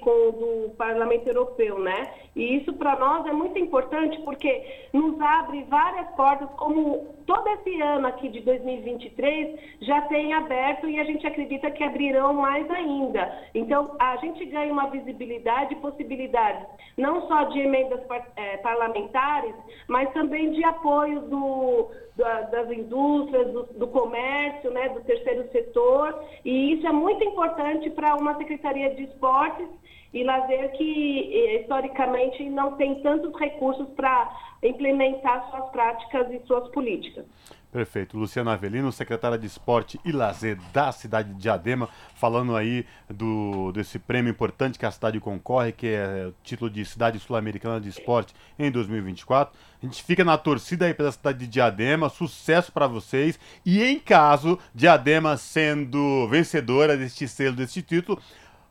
[0.00, 2.02] com o do Parlamento Europeu, né?
[2.34, 7.80] E isso para nós é muito importante porque nos abre várias portas, como todo esse
[7.80, 13.40] ano aqui de 2023 já tem aberto e a gente acredita que abrirão mais ainda.
[13.54, 16.66] Então, a gente ganha uma visibilidade e possibilidades,
[16.96, 18.00] não só de emendas
[18.36, 19.54] é, parlamentares,
[19.86, 26.22] mas também de apoio do, das indústrias, do, do comércio, né, do terceiro setor.
[26.44, 29.68] E isso é muito importante para uma Secretaria de Esportes
[30.12, 34.30] e lazer que historicamente não tem tantos recursos para
[34.62, 37.24] implementar suas práticas e suas políticas.
[37.70, 38.16] Perfeito.
[38.16, 43.98] Luciana Avelino, secretária de Esporte e Lazer da cidade de Diadema, falando aí do, desse
[43.98, 48.34] prêmio importante que a cidade concorre, que é o título de Cidade Sul-Americana de Esporte
[48.58, 49.54] em 2024.
[49.82, 53.38] A gente fica na torcida aí pela cidade de Diadema, sucesso para vocês.
[53.66, 58.18] E em caso Diadema sendo vencedora deste selo, deste título,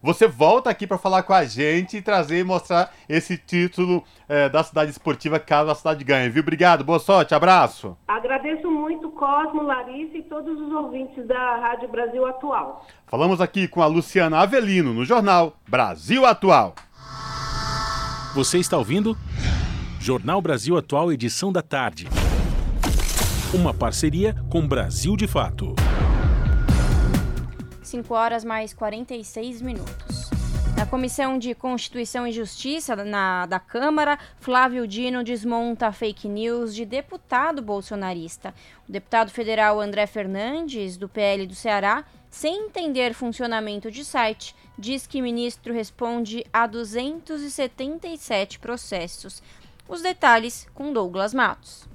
[0.07, 4.47] você volta aqui para falar com a gente e trazer e mostrar esse título é,
[4.47, 6.41] da cidade esportiva caso a cidade ganhe, viu?
[6.41, 7.97] Obrigado, boa sorte, abraço.
[8.07, 12.87] Agradeço muito, Cosmo, Larissa e todos os ouvintes da Rádio Brasil Atual.
[13.05, 16.73] Falamos aqui com a Luciana Avelino no jornal Brasil Atual.
[18.33, 19.17] Você está ouvindo?
[19.99, 22.07] Jornal Brasil Atual, edição da tarde.
[23.53, 25.75] Uma parceria com Brasil de Fato.
[27.87, 30.29] 5 horas mais 46 minutos.
[30.77, 36.85] Na Comissão de Constituição e Justiça na, da Câmara, Flávio Dino desmonta fake news de
[36.85, 38.53] deputado bolsonarista.
[38.87, 45.07] O deputado federal André Fernandes, do PL do Ceará, sem entender funcionamento de site, diz
[45.07, 49.41] que ministro responde a 277 processos.
[49.87, 51.87] Os detalhes com Douglas Matos.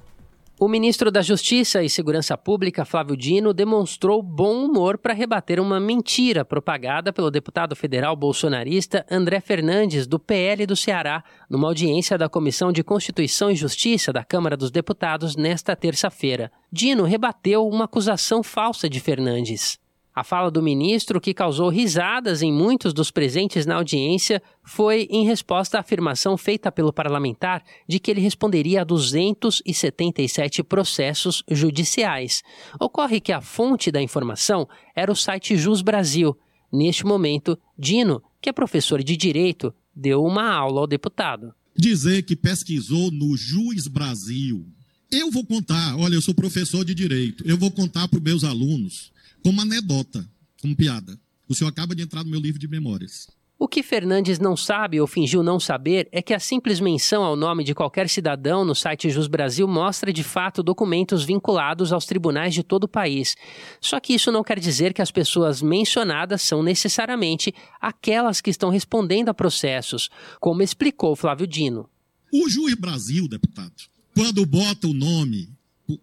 [0.63, 5.81] O ministro da Justiça e Segurança Pública, Flávio Dino, demonstrou bom humor para rebater uma
[5.81, 12.29] mentira propagada pelo deputado federal bolsonarista André Fernandes, do PL do Ceará, numa audiência da
[12.29, 16.53] Comissão de Constituição e Justiça da Câmara dos Deputados nesta terça-feira.
[16.71, 19.82] Dino rebateu uma acusação falsa de Fernandes.
[20.15, 25.25] A fala do ministro, que causou risadas em muitos dos presentes na audiência, foi em
[25.25, 32.43] resposta à afirmação feita pelo parlamentar de que ele responderia a 277 processos judiciais.
[32.79, 36.37] Ocorre que a fonte da informação era o site Jus Brasil.
[36.71, 41.55] Neste momento, Dino, que é professor de direito, deu uma aula ao deputado.
[41.75, 44.67] Dizer que pesquisou no Jus Brasil.
[45.11, 48.45] Eu vou contar, olha, eu sou professor de direito, eu vou contar para os meus
[48.45, 49.12] alunos
[49.43, 50.29] como anedota,
[50.61, 51.19] como piada.
[51.49, 53.29] O senhor acaba de entrar no meu livro de memórias.
[53.63, 57.37] O que Fernandes não sabe ou fingiu não saber é que a simples menção ao
[57.37, 62.55] nome de qualquer cidadão no site Jus Brasil mostra de fato documentos vinculados aos tribunais
[62.55, 63.37] de todo o país.
[63.81, 68.69] Só que isso não quer dizer que as pessoas mencionadas são necessariamente aquelas que estão
[68.69, 71.89] respondendo a processos, como explicou Flávio Dino.
[72.33, 73.75] O Jus Brasil, deputado,
[74.13, 75.49] quando bota o nome,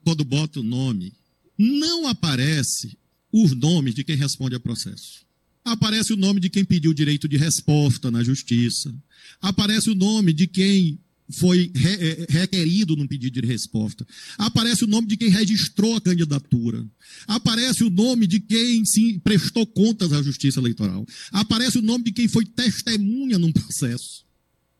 [0.05, 1.11] quando bota o nome,
[1.57, 2.97] não aparece
[3.31, 5.25] os nomes de quem responde a processo.
[5.63, 8.93] Aparece o nome de quem pediu direito de resposta na justiça.
[9.41, 10.99] Aparece o nome de quem
[11.31, 14.05] foi re requerido num pedido de resposta.
[14.37, 16.83] Aparece o nome de quem registrou a candidatura.
[17.27, 21.05] Aparece o nome de quem se prestou contas à Justiça Eleitoral.
[21.31, 24.25] Aparece o nome de quem foi testemunha num processo.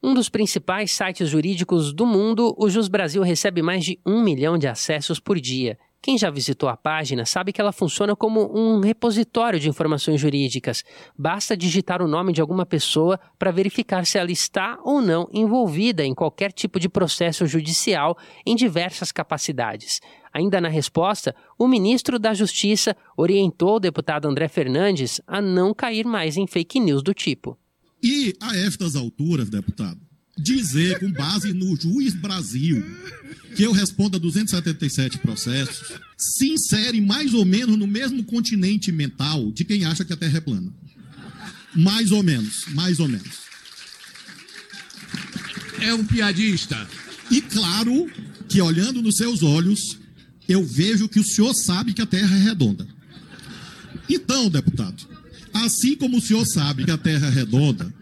[0.02, 4.58] Um dos principais sites jurídicos do mundo, o Jus Brasil recebe mais de um milhão
[4.58, 5.78] de acessos por dia.
[6.02, 10.84] Quem já visitou a página sabe que ela funciona como um repositório de informações jurídicas.
[11.18, 16.06] Basta digitar o nome de alguma pessoa para verificar se ela está ou não envolvida
[16.06, 20.00] em qualquer tipo de processo judicial em diversas capacidades.
[20.32, 26.06] Ainda na resposta, o ministro da Justiça orientou o deputado André Fernandes a não cair
[26.06, 27.58] mais em fake news do tipo.
[28.02, 30.00] E a estas alturas, deputado,
[30.40, 32.84] dizer, com base no juiz Brasil,
[33.56, 39.64] que eu responda 277 processos, se insere mais ou menos no mesmo continente mental de
[39.64, 40.72] quem acha que a Terra é plana.
[41.76, 43.50] Mais ou menos, mais ou menos.
[45.82, 46.88] É um piadista.
[47.30, 48.10] E claro
[48.48, 49.98] que olhando nos seus olhos,
[50.48, 52.88] eu vejo que o senhor sabe que a Terra é redonda.
[54.10, 55.08] Então, deputado,
[55.54, 57.94] assim como o senhor sabe que a Terra é redonda,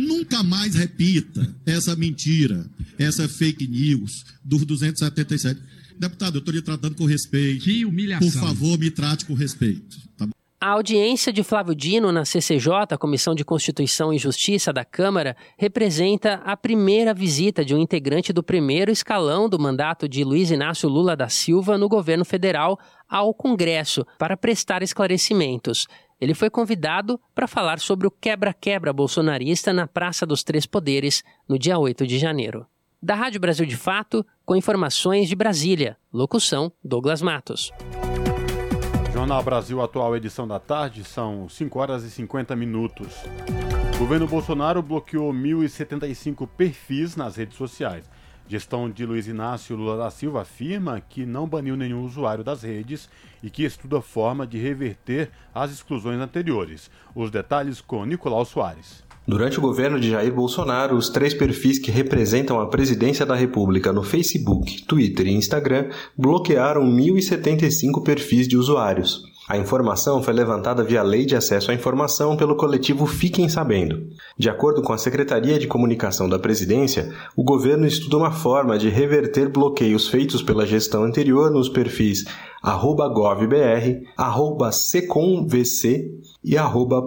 [0.00, 2.68] nunca mais repita essa mentira,
[2.98, 5.60] essa fake news dos 277.
[5.98, 7.64] Deputado, eu estou lhe tratando com respeito.
[7.64, 8.28] Que humilhação.
[8.28, 9.96] Por favor, me trate com respeito.
[10.16, 10.26] Tá
[10.64, 16.34] a audiência de Flávio Dino na CCJ, Comissão de Constituição e Justiça da Câmara, representa
[16.44, 21.16] a primeira visita de um integrante do primeiro escalão do mandato de Luiz Inácio Lula
[21.16, 22.78] da Silva no governo federal
[23.08, 25.88] ao Congresso para prestar esclarecimentos.
[26.22, 31.58] Ele foi convidado para falar sobre o quebra-quebra bolsonarista na Praça dos Três Poderes, no
[31.58, 32.64] dia 8 de janeiro.
[33.02, 35.96] Da Rádio Brasil de Fato, com informações de Brasília.
[36.12, 37.72] Locução: Douglas Matos.
[39.12, 43.16] Jornal Brasil Atual, edição da tarde, são 5 horas e 50 minutos.
[43.96, 48.08] O governo Bolsonaro bloqueou 1.075 perfis nas redes sociais.
[48.52, 53.08] Gestão de Luiz Inácio Lula da Silva afirma que não baniu nenhum usuário das redes
[53.42, 56.90] e que estuda forma de reverter as exclusões anteriores.
[57.14, 59.02] Os detalhes com Nicolau Soares.
[59.26, 63.90] Durante o governo de Jair Bolsonaro, os três perfis que representam a presidência da República
[63.90, 69.31] no Facebook, Twitter e Instagram bloquearam 1.075 perfis de usuários.
[69.52, 74.08] A informação foi levantada via Lei de Acesso à Informação pelo coletivo Fiquem Sabendo.
[74.38, 78.88] De acordo com a Secretaria de Comunicação da Presidência, o governo estuda uma forma de
[78.88, 82.24] reverter bloqueios feitos pela gestão anterior nos perfis
[82.62, 84.00] govbr,
[84.72, 86.10] secomvc
[86.42, 86.56] e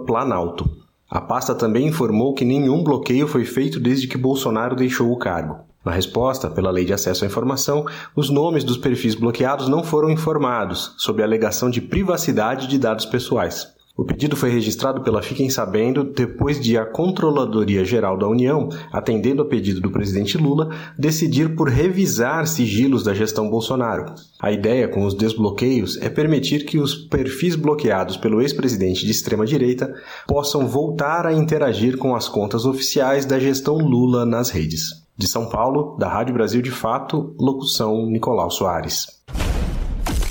[0.06, 0.70] planalto.
[1.10, 5.65] A pasta também informou que nenhum bloqueio foi feito desde que Bolsonaro deixou o cargo.
[5.86, 10.10] Na resposta, pela Lei de Acesso à Informação, os nomes dos perfis bloqueados não foram
[10.10, 13.68] informados, sob a alegação de privacidade de dados pessoais.
[13.96, 19.42] O pedido foi registrado pela Fiquem Sabendo depois de a Controladoria Geral da União, atendendo
[19.42, 24.12] a pedido do presidente Lula, decidir por revisar sigilos da gestão Bolsonaro.
[24.42, 29.94] A ideia com os desbloqueios é permitir que os perfis bloqueados pelo ex-presidente de extrema-direita
[30.26, 35.05] possam voltar a interagir com as contas oficiais da gestão Lula nas redes.
[35.18, 39.24] De São Paulo, da Rádio Brasil de Fato, locução Nicolau Soares.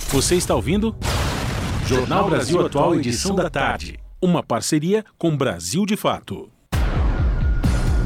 [0.09, 0.95] Você está ouvindo?
[1.87, 3.99] Jornal Brasil Atual, edição da tarde.
[4.21, 6.51] Uma parceria com Brasil de Fato.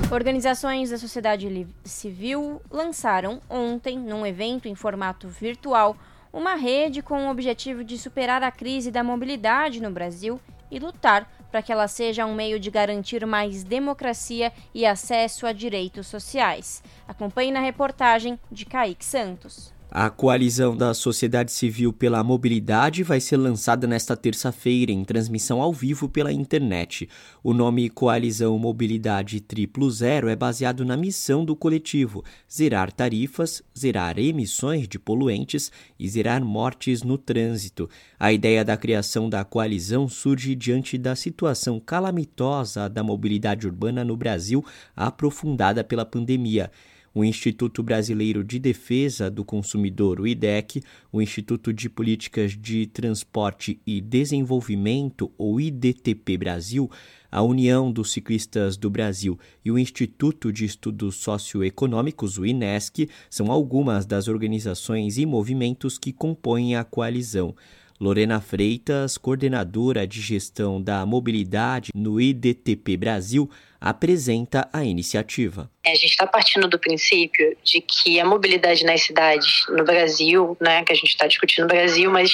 [0.09, 5.97] Organizações da sociedade civil lançaram ontem, num evento em formato virtual,
[6.31, 10.39] uma rede com o objetivo de superar a crise da mobilidade no Brasil
[10.71, 15.51] e lutar para que ela seja um meio de garantir mais democracia e acesso a
[15.51, 16.83] direitos sociais.
[17.07, 19.73] Acompanhe na reportagem de Kaique Santos.
[19.91, 25.73] A coalizão da sociedade civil pela mobilidade vai ser lançada nesta terça-feira em transmissão ao
[25.73, 27.09] vivo pela internet.
[27.43, 34.19] O nome Coalizão Mobilidade Triplo Zero é baseado na missão do coletivo: zerar tarifas, zerar
[34.19, 37.89] emissões de poluentes e zerar mortes no trânsito.
[38.19, 44.15] A ideia da criação da coalizão surge diante da situação calamitosa da mobilidade urbana no
[44.15, 44.63] Brasil,
[44.95, 46.69] aprofundada pela pandemia
[47.13, 50.81] o Instituto Brasileiro de Defesa do Consumidor, o IDEC,
[51.11, 56.89] o Instituto de Políticas de Transporte e Desenvolvimento, o IDTP Brasil,
[57.31, 63.51] a União dos Ciclistas do Brasil e o Instituto de Estudos Socioeconômicos, o INESC, são
[63.51, 67.55] algumas das organizações e movimentos que compõem a coalizão.
[67.99, 75.69] Lorena Freitas, coordenadora de gestão da mobilidade no IDTP Brasil, apresenta a iniciativa.
[75.85, 80.83] A gente está partindo do princípio de que a mobilidade nas cidades no Brasil, né,
[80.85, 82.31] que a gente está discutindo no Brasil, mas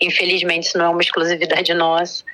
[0.00, 2.24] infelizmente isso não é uma exclusividade nossa,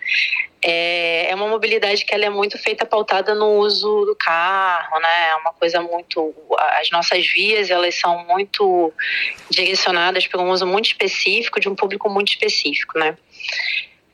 [0.62, 5.28] é, é uma mobilidade que ela é muito feita pautada no uso do carro, né?
[5.30, 6.34] É uma coisa muito.
[6.80, 8.92] As nossas vias elas são muito
[9.48, 13.16] direcionadas para um uso muito específico de um público muito específico, né?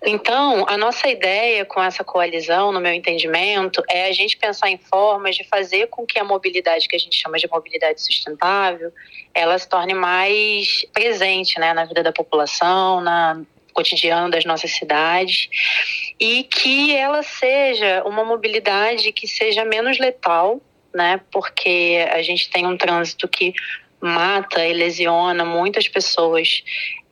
[0.05, 4.79] Então, a nossa ideia com essa coalizão, no meu entendimento, é a gente pensar em
[4.79, 8.93] formas de fazer com que a mobilidade que a gente chama de mobilidade sustentável,
[9.35, 13.43] ela se torne mais presente, né, na vida da população, na
[13.73, 15.49] cotidiano das nossas cidades
[16.19, 20.61] e que ela seja uma mobilidade que seja menos letal,
[20.95, 21.21] né?
[21.31, 23.53] Porque a gente tem um trânsito que
[24.01, 26.63] mata e lesiona muitas pessoas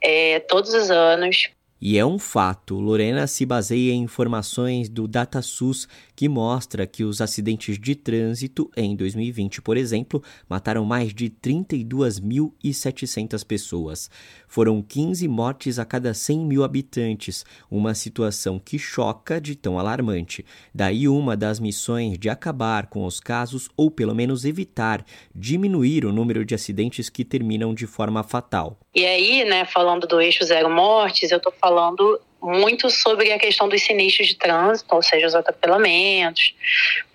[0.00, 1.48] é, todos os anos.
[1.80, 5.86] E é um fato, Lorena se baseia em informações do DataSUS
[6.16, 13.44] que mostra que os acidentes de trânsito em 2020, por exemplo, mataram mais de 32.700
[13.44, 14.10] pessoas.
[14.46, 20.44] Foram 15 mortes a cada 100 mil habitantes, uma situação que choca de tão alarmante.
[20.74, 25.04] Daí uma das missões de acabar com os casos ou pelo menos evitar,
[25.34, 28.78] diminuir o número de acidentes que terminam de forma fatal.
[28.94, 33.68] E aí, né, falando do eixo zero mortes, eu estou falando muito sobre a questão
[33.68, 36.54] dos sinistros de trânsito, ou seja, os atropelamentos,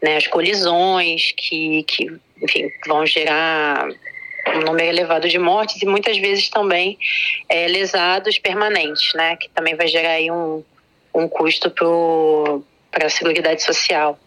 [0.01, 2.11] né, as colisões que, que
[2.41, 3.87] enfim, vão gerar
[4.55, 6.97] um número elevado de mortes e muitas vezes também
[7.47, 10.63] é, lesados permanentes, né, que também vai gerar aí um,
[11.13, 14.19] um custo para a Seguridade Social.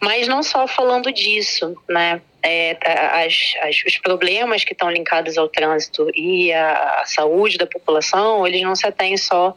[0.00, 2.76] Mas não só falando disso, né, é,
[3.24, 8.46] as, as, os problemas que estão linkados ao trânsito e à, à saúde da população,
[8.46, 9.56] eles não se atêm só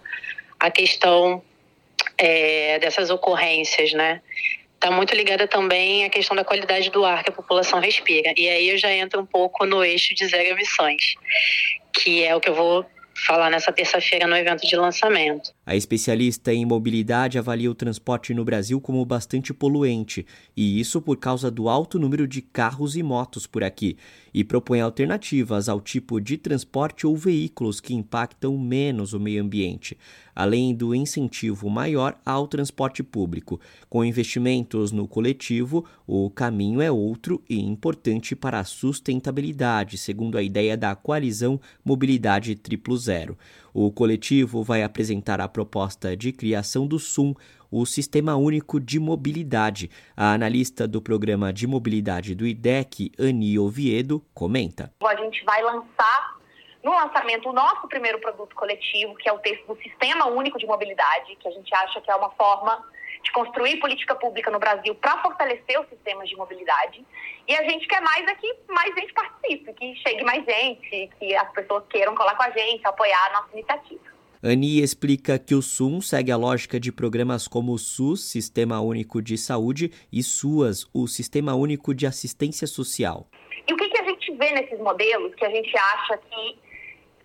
[0.62, 1.44] a questão
[2.18, 4.22] é, dessas ocorrências, né?
[4.76, 8.34] Está muito ligada também à questão da qualidade do ar que a população respira.
[8.38, 11.16] E aí eu já entro um pouco no eixo de zero emissões,
[11.94, 12.86] que é o que eu vou
[13.26, 15.52] falar nessa terça-feira no evento de lançamento.
[15.64, 20.26] A especialista em mobilidade avalia o transporte no Brasil como bastante poluente,
[20.58, 23.96] e isso por causa do alto número de carros e motos por aqui,
[24.34, 29.96] e propõe alternativas ao tipo de transporte ou veículos que impactam menos o meio ambiente,
[30.36, 33.60] além do incentivo maior ao transporte público.
[33.88, 40.44] Com investimentos no coletivo, o caminho é outro e importante para a sustentabilidade, segundo a
[40.44, 43.38] ideia da coalizão Mobilidade Triplo Zero.
[43.74, 47.34] O coletivo vai apresentar a proposta de criação do SUM,
[47.72, 49.90] o Sistema Único de Mobilidade.
[50.16, 54.94] A analista do programa de mobilidade do IDEC, Ani Oviedo, comenta.
[55.02, 56.42] A gente vai lançar
[56.84, 60.66] no lançamento o nosso primeiro produto coletivo, que é o texto do Sistema Único de
[60.66, 62.84] Mobilidade, que a gente acha que é uma forma
[63.24, 67.06] de construir política pública no Brasil para fortalecer os sistemas de mobilidade.
[67.48, 71.36] E a gente quer mais é que mais gente participe, que chegue mais gente, que
[71.36, 74.12] as pessoas queiram colar com a gente, apoiar a nossa iniciativa.
[74.44, 79.22] Ani explica que o SUM segue a lógica de programas como o SUS, Sistema Único
[79.22, 83.28] de Saúde, e SUAS, o Sistema Único de Assistência Social.
[83.68, 86.58] E o que, que a gente vê nesses modelos que a gente acha que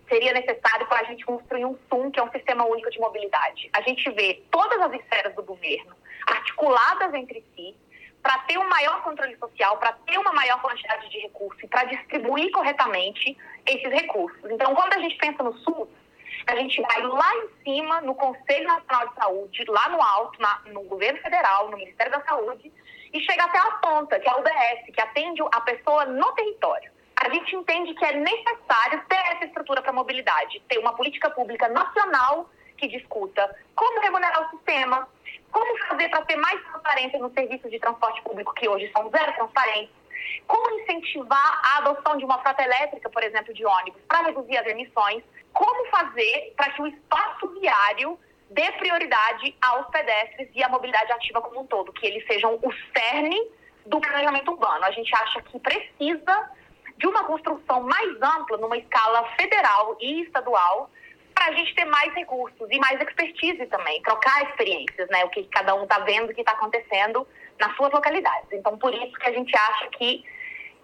[0.07, 3.69] seria necessário para a gente construir um SUM, que é um sistema único de mobilidade.
[3.73, 5.95] A gente vê todas as esferas do governo
[6.25, 7.75] articuladas entre si
[8.21, 11.85] para ter um maior controle social, para ter uma maior quantidade de recursos e para
[11.85, 14.49] distribuir corretamente esses recursos.
[14.49, 15.87] Então, quando a gente pensa no SUS,
[16.47, 20.61] a gente vai lá em cima, no Conselho Nacional de Saúde, lá no alto, na,
[20.67, 22.71] no governo federal, no Ministério da Saúde,
[23.13, 26.96] e chega até a ponta, que é o UBS, que atende a pessoa no território
[27.19, 31.67] a gente entende que é necessário ter essa estrutura para mobilidade, ter uma política pública
[31.67, 35.07] nacional que discuta como remunerar o sistema,
[35.51, 39.33] como fazer para ter mais transparência nos serviços de transporte público que hoje são zero
[39.33, 39.95] transparentes,
[40.45, 44.67] como incentivar a adoção de uma frota elétrica, por exemplo, de ônibus, para reduzir as
[44.67, 48.19] emissões, como fazer para que o espaço viário
[48.51, 52.71] dê prioridade aos pedestres e à mobilidade ativa como um todo, que eles sejam o
[52.95, 53.39] cerne
[53.87, 54.85] do planejamento urbano.
[54.85, 56.51] A gente acha que precisa
[56.97, 60.89] de uma construção mais ampla, numa escala federal e estadual,
[61.33, 65.23] para a gente ter mais recursos e mais expertise também, trocar experiências, né?
[65.23, 67.27] O que cada um está vendo, o que está acontecendo
[67.59, 68.51] nas suas localidades.
[68.51, 70.25] Então, por isso que a gente acha que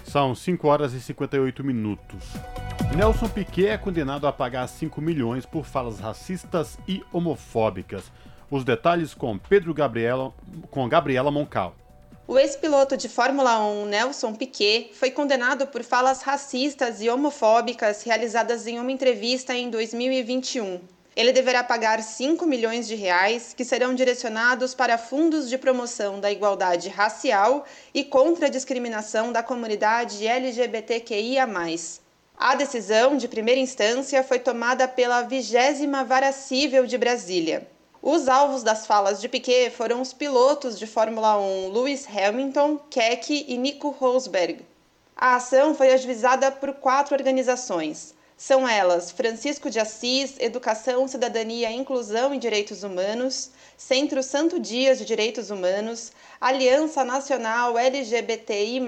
[0.04, 2.24] São 5 horas e 58 minutos.
[2.96, 8.04] Nelson Piquet é condenado a pagar 5 milhões por falas racistas e homofóbicas.
[8.50, 10.34] Os detalhes com Pedro Gabriela,
[10.72, 11.76] com Gabriela Moncal.
[12.28, 18.66] O ex-piloto de Fórmula 1, Nelson Piquet, foi condenado por falas racistas e homofóbicas realizadas
[18.66, 20.82] em uma entrevista em 2021.
[21.16, 26.32] Ele deverá pagar 5 milhões de reais, que serão direcionados para fundos de promoção da
[26.32, 31.48] igualdade racial e contra a discriminação da comunidade LGBTQIA+.
[32.42, 37.68] A decisão de primeira instância foi tomada pela vigésima Vara Cível de Brasília.
[38.02, 43.46] Os alvos das falas de Piquet foram os pilotos de Fórmula 1 Lewis Hamilton, Keck
[43.46, 44.66] e Nico Rosberg.
[45.18, 52.34] A ação foi ajuizada por quatro organizações: São elas Francisco de Assis, Educação, Cidadania, Inclusão
[52.34, 58.80] e Direitos Humanos, Centro Santo Dias de Direitos Humanos, Aliança Nacional LGBTI,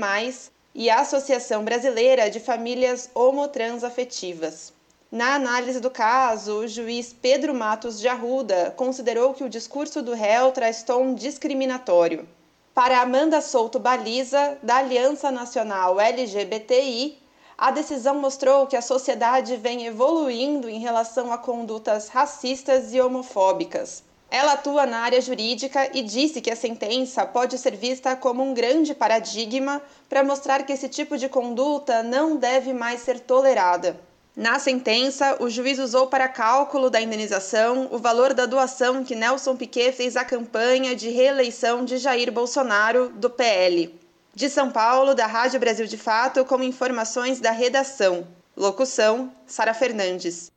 [0.73, 4.73] e a Associação Brasileira de Famílias Homotransafetivas.
[5.11, 10.13] Na análise do caso, o juiz Pedro Matos de Arruda considerou que o discurso do
[10.13, 12.25] réu traz tom discriminatório.
[12.73, 17.21] Para Amanda Souto Baliza, da Aliança Nacional LGBTI,
[17.57, 24.03] a decisão mostrou que a sociedade vem evoluindo em relação a condutas racistas e homofóbicas.
[24.31, 28.53] Ela atua na área jurídica e disse que a sentença pode ser vista como um
[28.53, 33.99] grande paradigma para mostrar que esse tipo de conduta não deve mais ser tolerada.
[34.33, 39.57] Na sentença, o juiz usou para cálculo da indenização o valor da doação que Nelson
[39.57, 43.93] Piquet fez à campanha de reeleição de Jair Bolsonaro, do PL.
[44.33, 48.25] De São Paulo, da Rádio Brasil de Fato, com informações da redação.
[48.55, 50.49] Locução: Sara Fernandes.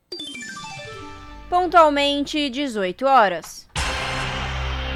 [1.50, 3.63] Pontualmente, 18 horas.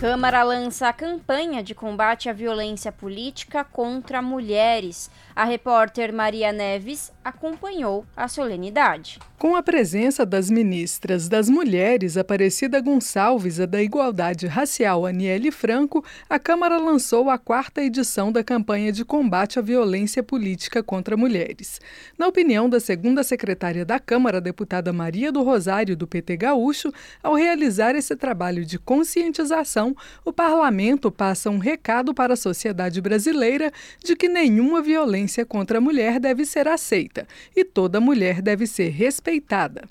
[0.00, 5.10] Câmara lança a campanha de combate à violência política contra mulheres.
[5.34, 9.18] A repórter Maria Neves acompanhou a solenidade.
[9.38, 16.04] Com a presença das ministras das Mulheres, Aparecida Gonçalves, e da Igualdade Racial, Aniele Franco,
[16.28, 21.80] a Câmara lançou a quarta edição da campanha de combate à violência política contra mulheres.
[22.18, 26.92] Na opinião da segunda secretária da Câmara, deputada Maria do Rosário, do PT Gaúcho,
[27.22, 29.87] ao realizar esse trabalho de conscientização,
[30.24, 33.70] o parlamento passa um recado para a sociedade brasileira
[34.02, 37.26] de que nenhuma violência contra a mulher deve ser aceita
[37.56, 39.82] e toda mulher deve ser respeitada.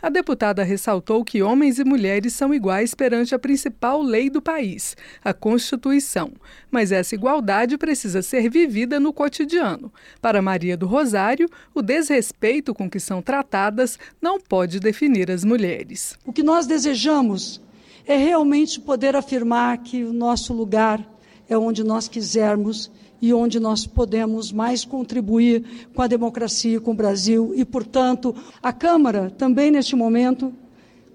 [0.00, 4.96] A deputada ressaltou que homens e mulheres são iguais perante a principal lei do país,
[5.24, 6.32] a Constituição,
[6.70, 9.92] mas essa igualdade precisa ser vivida no cotidiano.
[10.20, 16.16] Para Maria do Rosário, o desrespeito com que são tratadas não pode definir as mulheres.
[16.24, 17.60] O que nós desejamos
[18.06, 21.04] é realmente poder afirmar que o nosso lugar
[21.48, 22.90] é onde nós quisermos
[23.20, 27.52] e onde nós podemos mais contribuir com a democracia, com o Brasil.
[27.56, 30.52] E, portanto, a Câmara também neste momento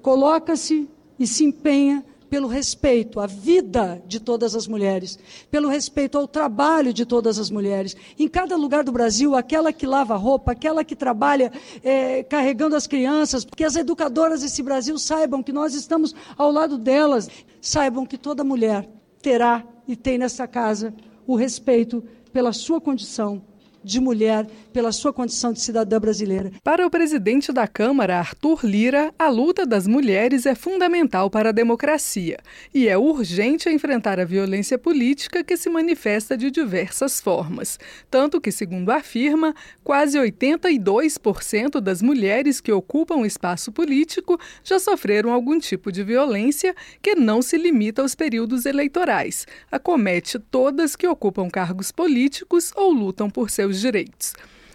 [0.01, 5.19] coloca-se e se empenha pelo respeito à vida de todas as mulheres,
[5.51, 7.93] pelo respeito ao trabalho de todas as mulheres.
[8.17, 11.51] Em cada lugar do Brasil, aquela que lava roupa, aquela que trabalha
[11.83, 16.77] é, carregando as crianças, que as educadoras desse Brasil saibam que nós estamos ao lado
[16.77, 17.29] delas,
[17.59, 18.87] saibam que toda mulher
[19.21, 20.93] terá e tem nessa casa
[21.27, 22.01] o respeito
[22.31, 23.41] pela sua condição
[23.83, 26.51] de mulher pela sua condição de cidadã brasileira.
[26.63, 31.51] Para o presidente da Câmara, Arthur Lira, a luta das mulheres é fundamental para a
[31.53, 32.37] democracia
[32.73, 37.79] e é urgente enfrentar a violência política que se manifesta de diversas formas.
[38.09, 39.53] Tanto que, segundo afirma,
[39.83, 46.75] quase 82% das mulheres que ocupam o espaço político já sofreram algum tipo de violência
[47.01, 53.29] que não se limita aos períodos eleitorais, acomete todas que ocupam cargos políticos ou lutam
[53.29, 54.33] por seus seus direitos.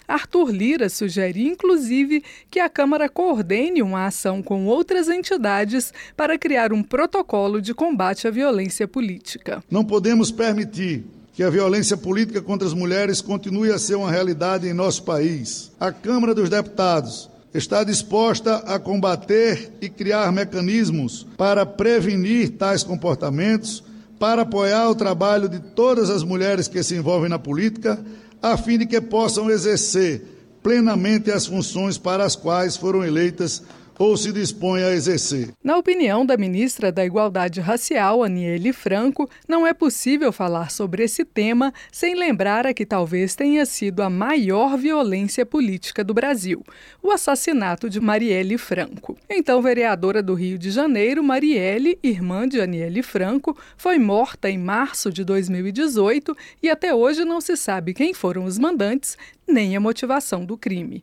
[0.09, 6.73] Arthur Lira sugere, inclusive, que a Câmara coordene uma ação com outras entidades para criar
[6.73, 9.63] um protocolo de combate à violência política.
[9.69, 14.69] Não podemos permitir que a violência política contra as mulheres continue a ser uma realidade
[14.69, 15.73] em nosso país.
[15.79, 23.83] A Câmara dos Deputados está disposta a combater e criar mecanismos para prevenir tais comportamentos,
[24.19, 27.99] para apoiar o trabalho de todas as mulheres que se envolvem na política
[28.43, 30.23] a fim de que possam exercer
[30.63, 33.63] plenamente as funções para as quais foram eleitas
[33.99, 35.51] ou se dispõe a exercer.
[35.63, 41.25] Na opinião da ministra da Igualdade Racial, Aniele Franco, não é possível falar sobre esse
[41.25, 46.65] tema sem lembrar a que talvez tenha sido a maior violência política do Brasil,
[47.03, 49.17] o assassinato de Marielle Franco.
[49.29, 55.13] Então, vereadora do Rio de Janeiro, Marielle, irmã de Aniele Franco, foi morta em março
[55.13, 59.17] de 2018 e até hoje não se sabe quem foram os mandantes
[59.47, 61.03] nem a motivação do crime.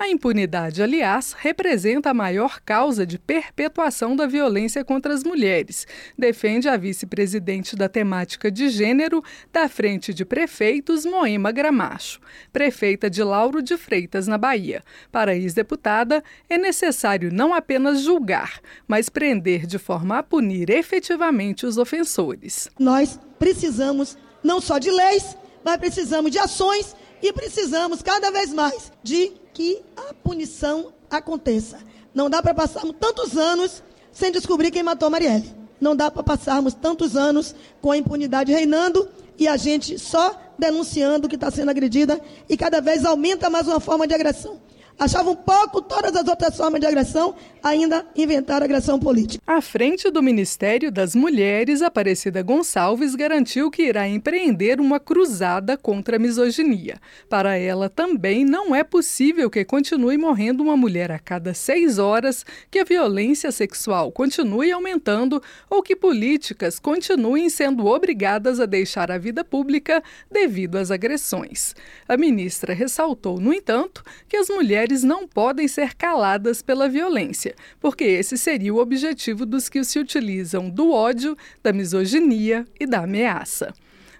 [0.00, 5.86] A impunidade, aliás, representa a maior causa de perpetuação da violência contra as mulheres,
[6.16, 9.22] defende a vice-presidente da temática de gênero
[9.52, 12.18] da Frente de Prefeitos, Moema Gramacho,
[12.50, 14.82] prefeita de Lauro de Freitas, na Bahia.
[15.12, 21.66] Para a ex-deputada, é necessário não apenas julgar, mas prender de forma a punir efetivamente
[21.66, 22.70] os ofensores.
[22.78, 28.92] Nós precisamos não só de leis, mas precisamos de ações e precisamos cada vez mais
[29.02, 31.78] de que a punição aconteça.
[32.14, 35.54] Não dá para passarmos tantos anos sem descobrir quem matou Marielle.
[35.80, 39.08] Não dá para passarmos tantos anos com a impunidade reinando
[39.38, 43.80] e a gente só denunciando que está sendo agredida e cada vez aumenta mais uma
[43.80, 44.60] forma de agressão
[45.00, 49.42] achavam pouco todas as outras formas de agressão, ainda inventaram agressão política.
[49.46, 56.16] À frente do Ministério das Mulheres, Aparecida Gonçalves garantiu que irá empreender uma cruzada contra
[56.16, 57.00] a misoginia.
[57.30, 62.44] Para ela, também não é possível que continue morrendo uma mulher a cada seis horas,
[62.70, 69.16] que a violência sexual continue aumentando ou que políticas continuem sendo obrigadas a deixar a
[69.16, 71.74] vida pública devido às agressões.
[72.06, 77.54] A ministra ressaltou, no entanto, que as mulheres mulheres não podem ser caladas pela violência,
[77.78, 83.04] porque esse seria o objetivo dos que se utilizam do ódio, da misoginia e da
[83.04, 83.72] ameaça.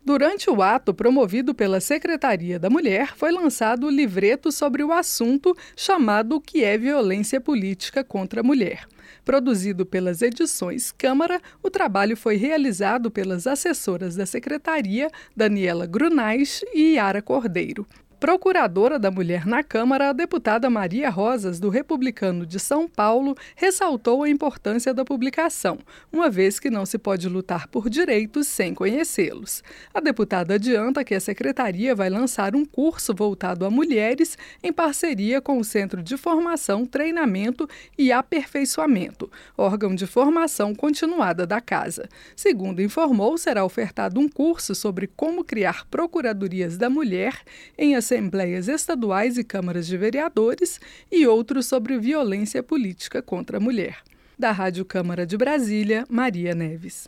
[0.05, 5.55] Durante o ato promovido pela Secretaria da Mulher, foi lançado o livreto sobre o assunto
[5.77, 8.87] chamado O que é violência política contra a mulher.
[9.25, 16.95] Produzido pelas edições Câmara, o trabalho foi realizado pelas assessoras da Secretaria, Daniela Grunais e
[16.95, 17.87] Yara Cordeiro.
[18.21, 24.23] Procuradora da Mulher na Câmara, a deputada Maria Rosas, do Republicano de São Paulo, ressaltou
[24.23, 25.79] a importância da publicação,
[26.13, 29.65] uma vez que não se pode lutar por direitos sem conhecê-los.
[29.95, 35.41] A deputada adianta que a secretaria vai lançar um curso voltado a mulheres em parceria
[35.41, 37.67] com o Centro de Formação, Treinamento
[37.97, 42.07] e Aperfeiçoamento, órgão de formação continuada da casa.
[42.37, 47.41] Segundo informou, será ofertado um curso sobre como criar procuradorias da mulher
[47.79, 50.81] em assembleias estaduais e câmaras de vereadores
[51.13, 53.99] e outros sobre violência política contra a mulher.
[54.37, 57.07] Da Rádio Câmara de Brasília, Maria Neves.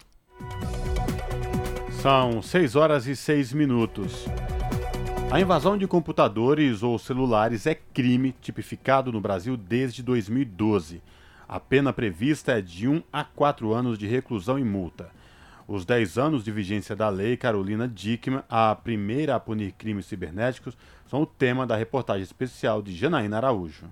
[2.01, 4.27] São 6 horas e 6 minutos.
[5.29, 11.03] A invasão de computadores ou celulares é crime tipificado no Brasil desde 2012.
[11.49, 15.11] A pena prevista é de 1 a 4 anos de reclusão e multa.
[15.75, 20.77] Os 10 anos de vigência da lei Carolina Dickman, a primeira a punir crimes cibernéticos,
[21.09, 23.87] são o tema da reportagem especial de Janaína Araújo.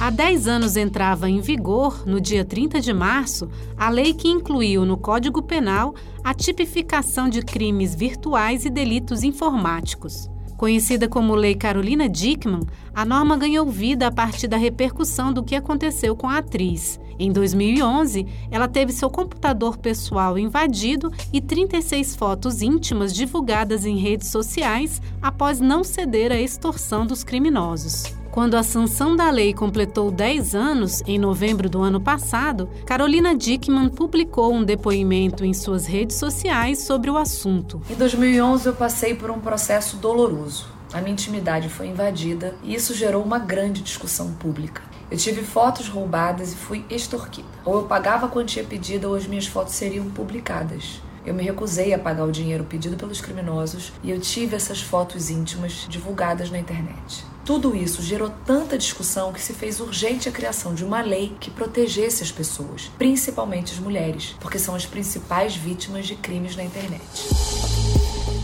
[0.00, 4.84] Há 10 anos entrava em vigor, no dia 30 de março, a lei que incluiu
[4.84, 10.33] no Código Penal a tipificação de crimes virtuais e delitos informáticos.
[10.56, 12.60] Conhecida como Lei Carolina Dickman,
[12.94, 17.00] a norma ganhou vida a partir da repercussão do que aconteceu com a atriz.
[17.18, 24.28] Em 2011, ela teve seu computador pessoal invadido e 36 fotos íntimas divulgadas em redes
[24.28, 28.23] sociais após não ceder à extorsão dos criminosos.
[28.34, 33.88] Quando a sanção da lei completou 10 anos, em novembro do ano passado, Carolina Dickman
[33.88, 37.80] publicou um depoimento em suas redes sociais sobre o assunto.
[37.88, 40.66] Em 2011, eu passei por um processo doloroso.
[40.92, 44.82] A minha intimidade foi invadida e isso gerou uma grande discussão pública.
[45.08, 47.46] Eu tive fotos roubadas e fui extorquida.
[47.64, 51.00] Ou eu pagava a quantia pedida ou as minhas fotos seriam publicadas.
[51.24, 55.30] Eu me recusei a pagar o dinheiro pedido pelos criminosos e eu tive essas fotos
[55.30, 57.24] íntimas divulgadas na internet.
[57.44, 61.50] Tudo isso gerou tanta discussão que se fez urgente a criação de uma lei que
[61.50, 67.02] protegesse as pessoas, principalmente as mulheres, porque são as principais vítimas de crimes na internet.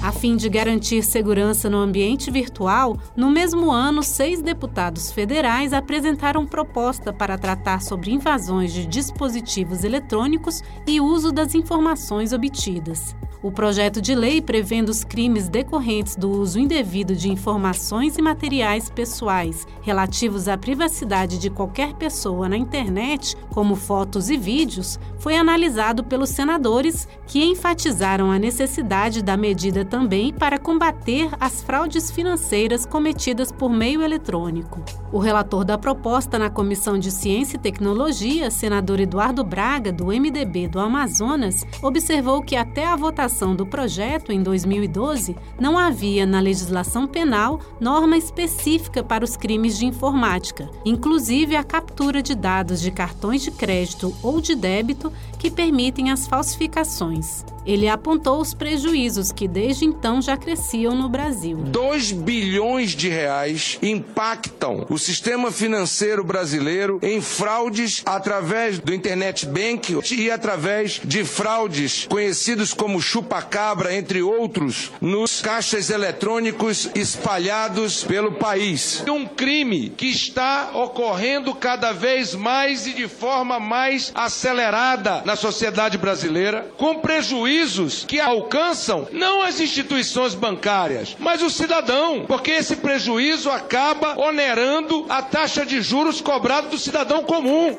[0.03, 6.46] A fim de garantir segurança no ambiente virtual, no mesmo ano, seis deputados federais apresentaram
[6.46, 13.14] proposta para tratar sobre invasões de dispositivos eletrônicos e uso das informações obtidas.
[13.42, 18.90] O projeto de lei prevendo os crimes decorrentes do uso indevido de informações e materiais
[18.90, 26.05] pessoais relativos à privacidade de qualquer pessoa na internet, como fotos e vídeos, foi analisado
[26.05, 33.51] pelos senadores que enfatizaram a necessidade da medida também para combater as fraudes financeiras cometidas
[33.51, 34.81] por meio eletrônico.
[35.12, 40.69] O relator da proposta na Comissão de Ciência e Tecnologia, senador Eduardo Braga, do MDB
[40.69, 47.09] do Amazonas, observou que até a votação do projeto em 2012 não havia na legislação
[47.09, 53.43] penal norma específica para os crimes de informática, inclusive a captura de dados de cartões
[53.43, 57.44] de crédito ou de débito que permitem as falsificações.
[57.64, 61.57] Ele apontou os prejuízos que desde então já cresciam no Brasil.
[61.57, 69.98] 2 bilhões de reais impactam o sistema financeiro brasileiro em fraudes através do internet bank
[70.12, 79.02] e através de fraudes conhecidos como chupa-cabra, entre outros, nos caixas eletrônicos espalhados pelo país.
[79.09, 85.98] Um crime que está ocorrendo cada vez mais e de forma mais acelerada na sociedade
[85.98, 93.51] brasileira, com prejuízos que alcançam não as instituições bancárias, mas o cidadão, porque esse prejuízo
[93.51, 97.78] acaba onerando a taxa de juros cobrada do cidadão comum.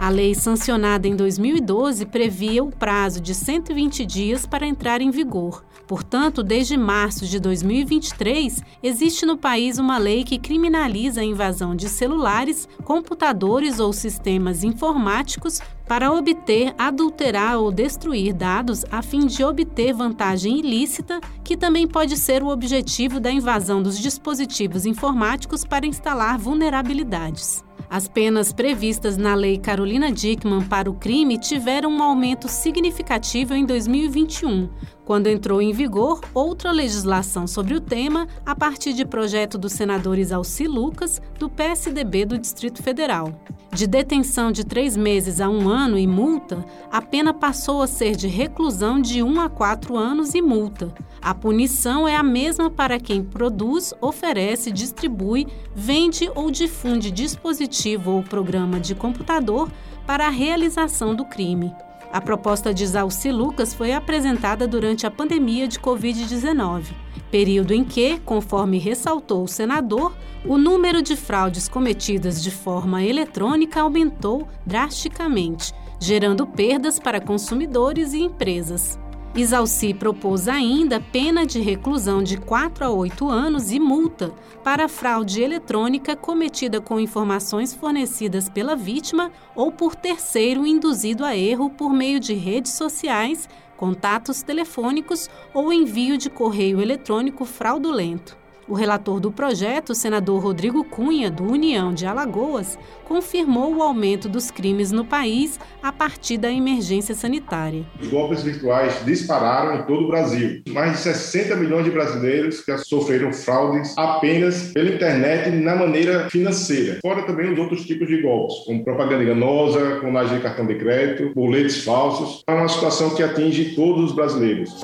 [0.00, 5.64] A lei sancionada em 2012 previa o prazo de 120 dias para entrar em vigor.
[5.88, 11.88] Portanto, desde março de 2023, existe no país uma lei que criminaliza a invasão de
[11.88, 19.94] celulares, computadores ou sistemas informáticos para obter, adulterar ou destruir dados a fim de obter
[19.94, 26.38] vantagem ilícita, que também pode ser o objetivo da invasão dos dispositivos informáticos para instalar
[26.38, 27.64] vulnerabilidades.
[27.90, 33.64] As penas previstas na Lei Carolina Dickmann para o crime tiveram um aumento significativo em
[33.64, 34.68] 2021,
[35.08, 40.18] quando entrou em vigor outra legislação sobre o tema a partir de projeto do senador
[40.18, 43.32] Isalci Lucas, do PSDB do Distrito Federal.
[43.72, 46.62] De detenção de três meses a um ano e multa,
[46.92, 50.92] a pena passou a ser de reclusão de um a quatro anos e multa.
[51.22, 58.22] A punição é a mesma para quem produz, oferece, distribui, vende ou difunde dispositivo ou
[58.22, 59.70] programa de computador
[60.06, 61.72] para a realização do crime.
[62.10, 66.86] A proposta de Zalci Lucas foi apresentada durante a pandemia de Covid-19,
[67.30, 73.80] período em que, conforme ressaltou o senador, o número de fraudes cometidas de forma eletrônica
[73.80, 78.98] aumentou drasticamente, gerando perdas para consumidores e empresas.
[79.38, 84.34] Isalci propôs ainda pena de reclusão de 4 a 8 anos e multa
[84.64, 91.70] para fraude eletrônica cometida com informações fornecidas pela vítima ou por terceiro induzido a erro
[91.70, 98.36] por meio de redes sociais, contatos telefônicos ou envio de correio eletrônico fraudulento.
[98.68, 104.50] O relator do projeto, senador Rodrigo Cunha, do União de Alagoas, confirmou o aumento dos
[104.50, 107.86] crimes no país a partir da emergência sanitária.
[107.98, 110.60] Os golpes virtuais dispararam em todo o Brasil.
[110.68, 116.98] Mais de 60 milhões de brasileiros já sofreram fraudes apenas pela internet na maneira financeira.
[117.00, 121.32] Fora também os outros tipos de golpes, como propaganda enganosa, clonagem de cartão de crédito,
[121.34, 122.44] boletos falsos.
[122.46, 124.82] É uma situação que atinge todos os brasileiros.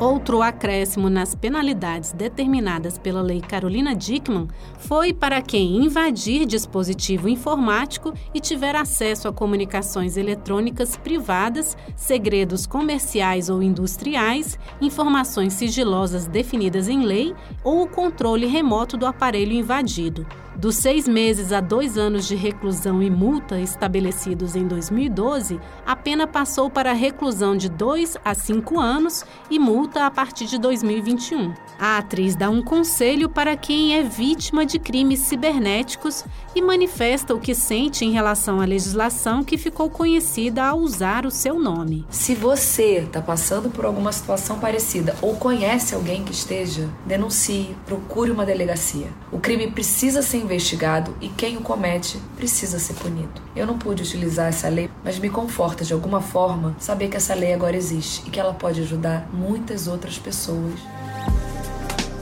[0.00, 4.48] Outro acréscimo nas penalidades determinadas pela Lei Carolina Dickmann
[4.78, 13.50] foi para quem invadir dispositivo informático e tiver acesso a comunicações eletrônicas privadas, segredos comerciais
[13.50, 20.26] ou industriais, informações sigilosas definidas em lei ou o controle remoto do aparelho invadido.
[20.60, 26.26] Dos seis meses a dois anos de reclusão e multa estabelecidos em 2012, a pena
[26.26, 31.54] passou para reclusão de dois a cinco anos e multa a partir de 2021.
[31.78, 37.40] A atriz dá um conselho para quem é vítima de crimes cibernéticos e manifesta o
[37.40, 42.04] que sente em relação à legislação que ficou conhecida ao usar o seu nome.
[42.10, 48.30] Se você está passando por alguma situação parecida ou conhece alguém que esteja, denuncie, procure
[48.30, 49.06] uma delegacia.
[49.32, 53.40] O crime precisa ser investigado e quem o comete precisa ser punido.
[53.54, 57.34] Eu não pude utilizar essa lei, mas me conforta de alguma forma saber que essa
[57.34, 60.74] lei agora existe e que ela pode ajudar muitas outras pessoas.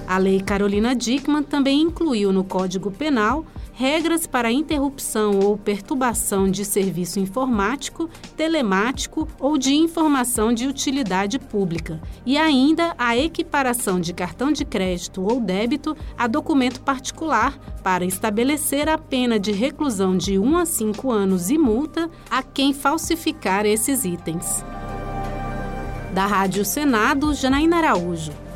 [0.06, 3.44] A Lei Carolina Dickmann também incluiu no Código Penal
[3.78, 12.00] regras para interrupção ou perturbação de serviço informático, telemático ou de informação de utilidade pública,
[12.26, 18.88] e ainda a equiparação de cartão de crédito ou débito a documento particular para estabelecer
[18.88, 24.04] a pena de reclusão de 1 a 5 anos e multa a quem falsificar esses
[24.04, 24.64] itens.
[26.12, 28.47] Da Rádio Senado, Janaína Araújo.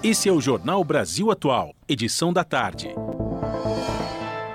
[0.00, 2.94] Esse é o Jornal Brasil Atual, edição da tarde.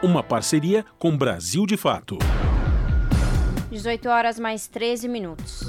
[0.02, 2.18] Uma parceria com Brasil de Fato.
[3.70, 5.64] 18 horas mais 13 minutos.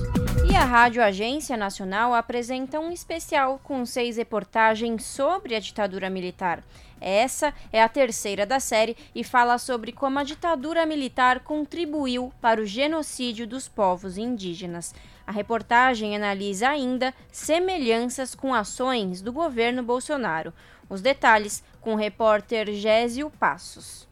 [0.54, 6.62] E a Rádio Agência Nacional apresenta um especial com seis reportagens sobre a ditadura militar.
[7.00, 12.60] Essa é a terceira da série e fala sobre como a ditadura militar contribuiu para
[12.60, 14.94] o genocídio dos povos indígenas.
[15.26, 20.54] A reportagem analisa ainda semelhanças com ações do governo Bolsonaro.
[20.88, 24.06] Os detalhes com o repórter Gésio Passos.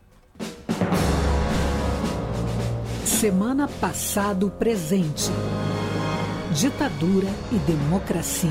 [3.05, 5.31] Semana passado presente.
[6.55, 8.51] Ditadura e democracia.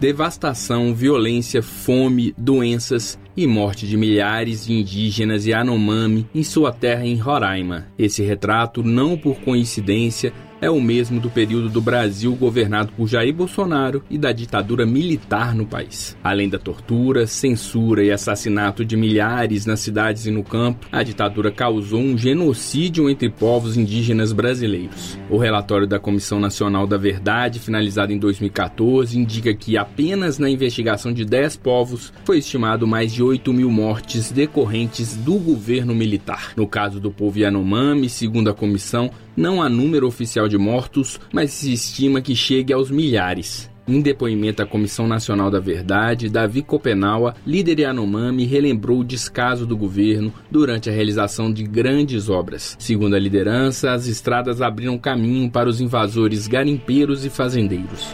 [0.00, 7.06] Devastação, violência, fome, doenças e morte de milhares de indígenas e Anomami em sua terra
[7.06, 7.86] em Roraima.
[7.96, 13.34] Esse retrato, não por coincidência, é o mesmo do período do Brasil governado por Jair
[13.34, 16.16] Bolsonaro e da ditadura militar no país.
[16.22, 21.50] Além da tortura, censura e assassinato de milhares nas cidades e no campo, a ditadura
[21.50, 25.18] causou um genocídio entre povos indígenas brasileiros.
[25.30, 31.12] O relatório da Comissão Nacional da Verdade, finalizado em 2014, indica que apenas na investigação
[31.12, 36.52] de 10 povos foi estimado mais de 8 mil mortes decorrentes do governo militar.
[36.56, 41.52] No caso do povo Yanomami, segundo a comissão, não há número oficial de mortos, mas
[41.52, 43.70] se estima que chegue aos milhares.
[43.86, 49.76] Em depoimento à Comissão Nacional da Verdade, Davi Copenaua, líder Yanomami, relembrou o descaso do
[49.76, 52.76] governo durante a realização de grandes obras.
[52.80, 58.08] Segundo a liderança, as estradas abriram caminho para os invasores garimpeiros e fazendeiros.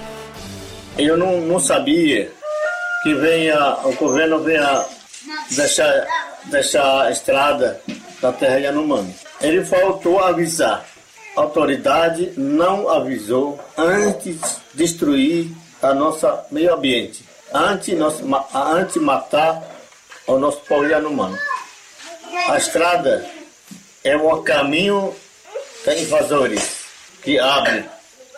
[0.97, 2.31] Eu não, não sabia
[3.03, 4.85] que venha, o governo venha
[5.57, 6.07] deixar,
[6.51, 7.81] deixar a estrada
[8.21, 9.13] da terra Yanomami.
[9.41, 10.94] Ele faltou avisar
[11.37, 14.37] autoridade não avisou antes
[14.73, 15.51] de destruir
[15.83, 18.21] a nossa meio ambiente, antes, nós,
[18.55, 19.63] antes matar
[20.27, 21.39] o nosso povo humano.
[22.49, 23.25] A estrada
[24.03, 25.15] é um caminho
[25.85, 26.85] de invasores
[27.23, 27.85] que abre.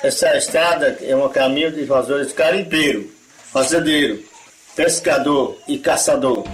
[0.02, 3.10] Essa estrada é um caminho de invasores carimpeiro,
[3.52, 4.22] fazendeiro,
[4.74, 6.44] pescador e caçador.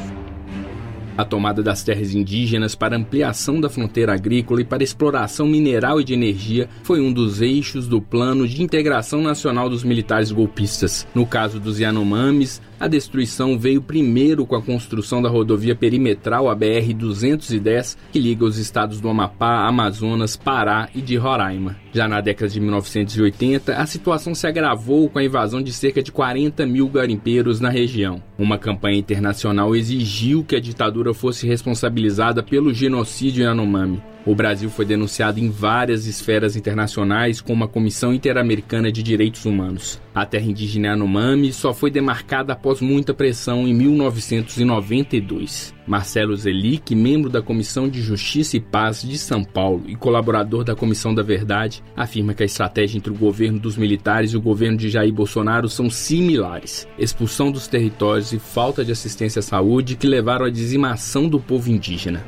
[1.17, 6.05] A tomada das terras indígenas para ampliação da fronteira agrícola e para exploração mineral e
[6.05, 11.07] de energia foi um dos eixos do plano de integração nacional dos militares golpistas.
[11.15, 16.57] No caso dos Yanomamis, a destruição veio primeiro com a construção da rodovia perimetral, a
[16.57, 21.82] BR-210, que liga os estados do Amapá, Amazonas, Pará e de Roraima.
[21.95, 26.11] Já na década de 1980, a situação se agravou com a invasão de cerca de
[26.11, 28.23] 40 mil garimpeiros na região.
[28.39, 34.03] Uma campanha internacional exigiu que a ditadura fosse responsabilizada pelo genocídio Yanomami.
[34.25, 40.01] O Brasil foi denunciado em várias esferas internacionais como a Comissão Interamericana de Direitos Humanos.
[40.15, 45.75] A terra indígena Yanomami só foi demarcada após muita pressão em 1992.
[45.85, 50.77] Marcelo Zelic, membro da Comissão de Justiça e Paz de São Paulo e colaborador da
[50.77, 54.79] Comissão da Verdade, afirma que a estratégia entre o governo dos militares e o governo
[54.79, 60.07] de Jair Bolsonaro são similares: expulsão dos territórios e falta de assistência à saúde que
[60.07, 62.25] levaram à dizimação do povo indígena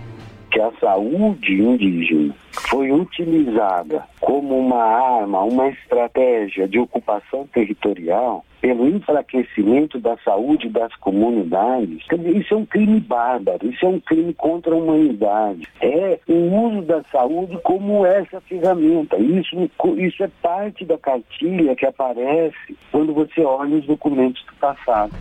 [0.54, 2.32] que a saúde indígena
[2.70, 10.94] foi utilizada como uma arma, uma estratégia de ocupação territorial pelo enfraquecimento da saúde das
[10.94, 11.98] comunidades,
[12.36, 15.66] isso é um crime bárbaro, isso é um crime contra a humanidade.
[15.80, 19.18] É o uso da saúde como essa ferramenta.
[19.18, 19.56] Isso,
[19.98, 25.12] isso é parte da cartilha que aparece quando você olha os documentos do passado.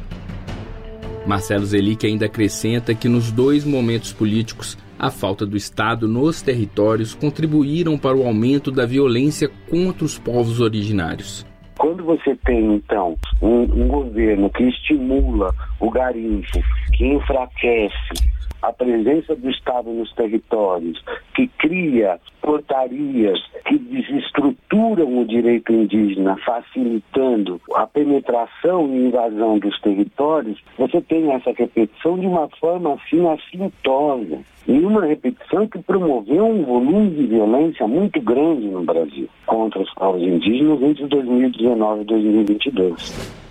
[1.25, 7.13] Marcelo Zelic ainda acrescenta que nos dois momentos políticos a falta do Estado nos territórios
[7.13, 11.45] contribuíram para o aumento da violência contra os povos originários.
[11.77, 16.47] Quando você tem, então, um, um governo que estimula o garimpo,
[16.93, 18.32] que enfraquece
[18.63, 21.03] a presença do Estado nos territórios,
[21.35, 30.57] que cria portarias que desestruturam o direito indígena, facilitando a penetração e invasão dos territórios,
[30.77, 34.39] você tem essa repetição de uma forma assim assintosa.
[34.65, 39.93] E uma repetição que promoveu um volume de violência muito grande no Brasil contra os
[39.93, 43.43] povos indígenas entre 2019 e 2022.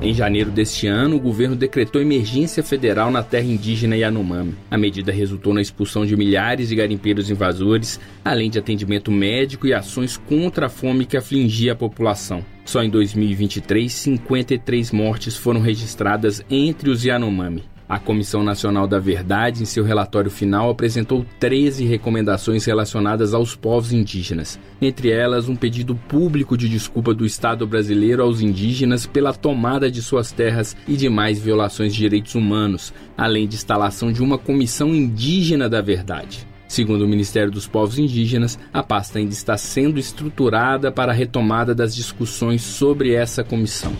[0.00, 4.54] Em janeiro deste ano, o governo decretou emergência federal na terra indígena Yanomami.
[4.70, 9.72] A medida resultou na expulsão de milhares de garimpeiros invasores, além de atendimento médico e
[9.72, 12.44] ações contra a fome que afligia a população.
[12.64, 17.64] Só em 2023, 53 mortes foram registradas entre os Yanomami.
[17.88, 23.92] A Comissão Nacional da Verdade, em seu relatório final, apresentou 13 recomendações relacionadas aos povos
[23.92, 29.88] indígenas, entre elas um pedido público de desculpa do Estado brasileiro aos indígenas pela tomada
[29.88, 34.92] de suas terras e demais violações de direitos humanos, além de instalação de uma Comissão
[34.92, 36.44] Indígena da Verdade.
[36.66, 41.72] Segundo o Ministério dos Povos Indígenas, a pasta ainda está sendo estruturada para a retomada
[41.72, 43.92] das discussões sobre essa comissão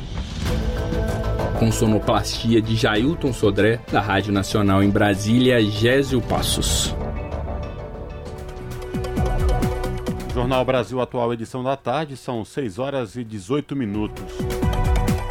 [1.58, 6.94] com sonoplastia de Jailton Sodré, da Rádio Nacional em Brasília, Gésio Passos.
[10.34, 14.22] Jornal Brasil Atual, edição da tarde, são 6 horas e 18 minutos.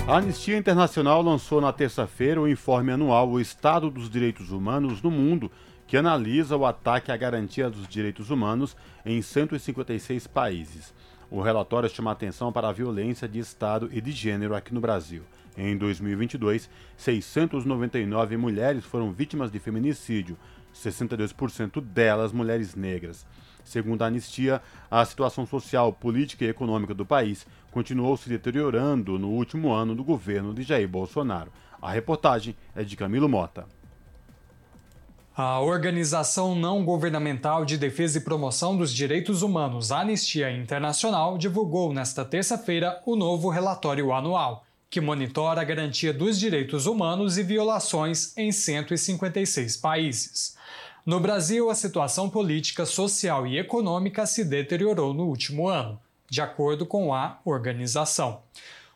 [0.08, 5.12] A Anistia Internacional lançou na terça-feira o informe anual O Estado dos Direitos Humanos no
[5.12, 5.52] Mundo,
[5.86, 8.76] que analisa o ataque à garantia dos direitos humanos
[9.06, 10.92] em 156 países.
[11.30, 15.24] O relatório chama atenção para a violência de Estado e de gênero aqui no Brasil.
[15.58, 20.38] Em 2022, 699 mulheres foram vítimas de feminicídio,
[20.74, 23.26] 62% delas mulheres negras.
[23.64, 24.62] Segundo a anistia,
[24.92, 30.04] a situação social, política e econômica do país continuou se deteriorando no último ano do
[30.04, 31.52] governo de Jair Bolsonaro.
[31.82, 33.66] A reportagem é de Camilo Mota.
[35.38, 42.24] A Organização Não Governamental de Defesa e Promoção dos Direitos Humanos, Anistia Internacional, divulgou nesta
[42.24, 48.50] terça-feira o novo relatório anual que monitora a garantia dos direitos humanos e violações em
[48.50, 50.56] 156 países.
[51.06, 56.00] No Brasil, a situação política, social e econômica se deteriorou no último ano,
[56.30, 58.40] de acordo com a organização.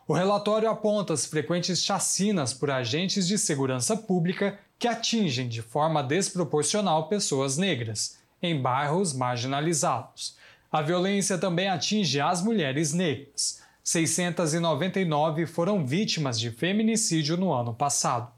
[0.08, 6.02] O relatório aponta as frequentes chacinas por agentes de segurança pública que atingem de forma
[6.02, 10.38] desproporcional pessoas negras, em bairros marginalizados.
[10.72, 13.62] A violência também atinge as mulheres negras.
[13.84, 18.32] 699 foram vítimas de feminicídio no ano passado.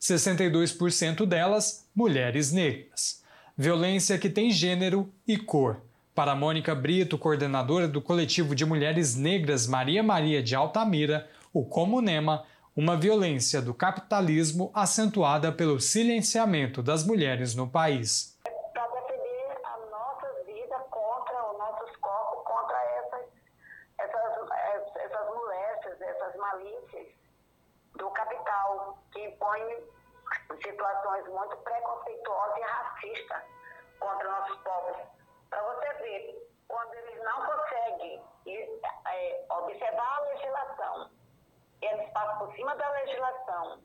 [0.00, 3.20] 62% delas mulheres negras.
[3.56, 5.82] Violência que tem gênero e cor.
[6.14, 12.44] Para Mônica Brito, coordenadora do coletivo de mulheres negras Maria Maria de Altamira, o Comunema,
[12.78, 18.38] uma violência do capitalismo acentuada pelo silenciamento das mulheres no país.
[30.62, 33.42] situações muito preconceituosas e racistas
[33.98, 34.96] contra nossos povos.
[35.50, 41.17] Para você ver, quando eles não conseguem é, observar a legislação,
[41.80, 43.80] eles passam por cima da legislação,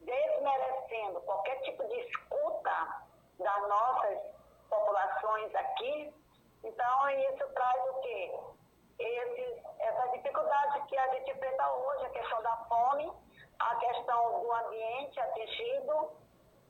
[0.00, 3.06] desmerecendo qualquer tipo de escuta
[3.38, 4.18] das nossas
[4.68, 6.14] populações aqui.
[6.64, 8.40] Então, isso traz o quê?
[8.98, 13.12] Esse, essa dificuldade que a gente enfrenta hoje, a questão da fome,
[13.58, 16.12] a questão do ambiente atingido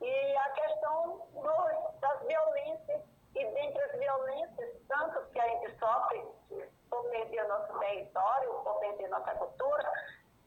[0.01, 3.01] e a questão dos, das violências.
[3.35, 6.27] E dentre as violências, tanto que a gente sofre
[6.89, 9.91] por perder nosso território, por perder nossa cultura,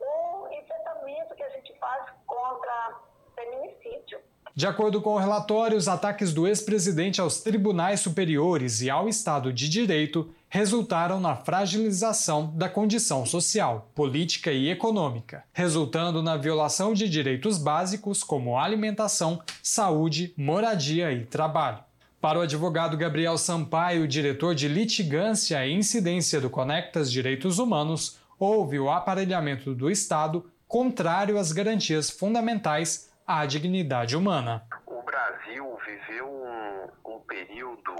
[0.03, 3.01] o enfrentamento que a gente faz contra
[3.35, 4.19] feminicídio.
[4.55, 9.51] De acordo com o relatório, os ataques do ex-presidente aos tribunais superiores e ao Estado
[9.51, 17.09] de Direito resultaram na fragilização da condição social, política e econômica, resultando na violação de
[17.09, 21.79] direitos básicos como alimentação, saúde, moradia e trabalho.
[22.21, 28.79] Para o advogado Gabriel Sampaio, diretor de litigância e incidência do Conectas Direitos Humanos, houve
[28.79, 34.67] o aparelhamento do Estado contrário às garantias fundamentais à dignidade humana.
[34.87, 37.95] O Brasil viveu um, um período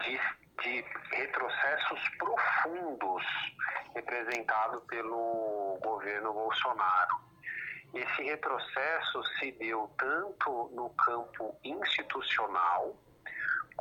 [0.00, 0.18] de
[0.62, 3.22] de retrocessos profundos
[3.94, 7.20] representado pelo governo Bolsonaro.
[7.92, 12.96] Esse retrocesso se deu tanto no campo institucional,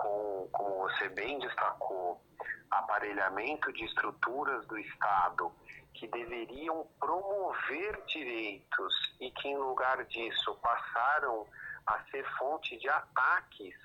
[0.01, 2.21] com, como você bem destacou,
[2.69, 5.51] aparelhamento de estruturas do Estado
[5.93, 11.47] que deveriam promover direitos e que, em lugar disso, passaram
[11.85, 13.75] a ser fonte de ataques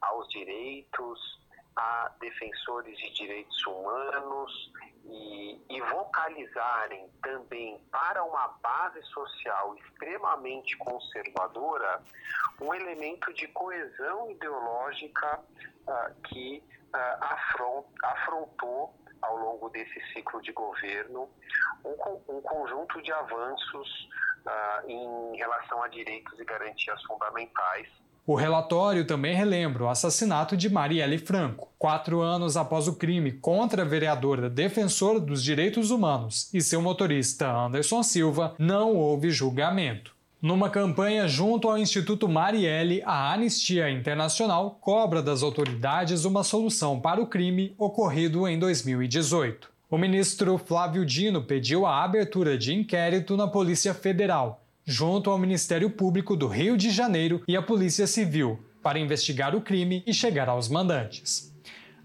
[0.00, 1.40] aos direitos,
[1.76, 4.72] a defensores de direitos humanos
[5.08, 12.02] e, e, vocalizarem também para uma base social extremamente conservadora
[12.60, 16.62] um elemento de coesão ideológica uh, que
[16.94, 21.28] uh, afront, afrontou ao longo desse ciclo de governo
[21.84, 24.08] um, um conjunto de avanços
[24.46, 27.88] uh, em relação a direitos e garantias fundamentais
[28.26, 33.82] o relatório também relembra o assassinato de Marielle Franco, quatro anos após o crime contra
[33.82, 40.16] a vereadora defensora dos direitos humanos e seu motorista Anderson Silva, não houve julgamento.
[40.42, 47.20] Numa campanha junto ao Instituto Marielle, a Anistia Internacional cobra das autoridades uma solução para
[47.20, 49.70] o crime ocorrido em 2018.
[49.88, 55.90] O ministro Flávio Dino pediu a abertura de inquérito na Polícia Federal, junto ao Ministério
[55.90, 60.48] Público do Rio de Janeiro e a Polícia Civil, para investigar o crime e chegar
[60.48, 61.52] aos mandantes.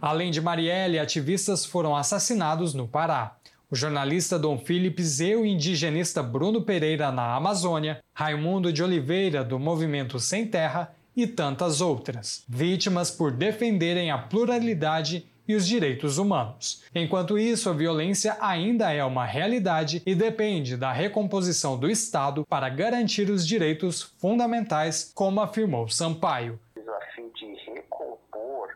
[0.01, 3.37] Além de Marielle, ativistas foram assassinados no Pará
[3.71, 9.57] o jornalista Dom Philips e o indigenista Bruno Pereira na Amazônia, Raimundo de Oliveira do
[9.57, 16.83] Movimento Sem Terra e tantas outras, vítimas por defenderem a pluralidade e os direitos humanos.
[16.95, 22.69] Enquanto isso, a violência ainda é uma realidade e depende da recomposição do Estado para
[22.69, 26.59] garantir os direitos fundamentais, como afirmou Sampaio.
[26.77, 28.69] A fim de recompor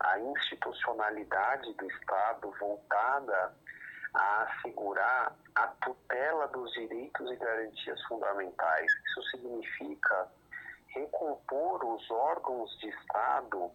[0.00, 3.54] a institucionalidade do Estado voltada
[4.12, 8.92] a assegurar a tutela dos direitos e garantias fundamentais.
[9.06, 10.28] Isso significa
[10.88, 13.70] recompor os órgãos de Estado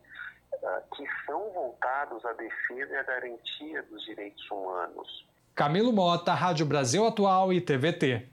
[0.96, 5.26] que são voltados à defesa e à garantia dos direitos humanos.
[5.54, 8.28] Camilo Mota, Rádio Brasil Atual e TVT.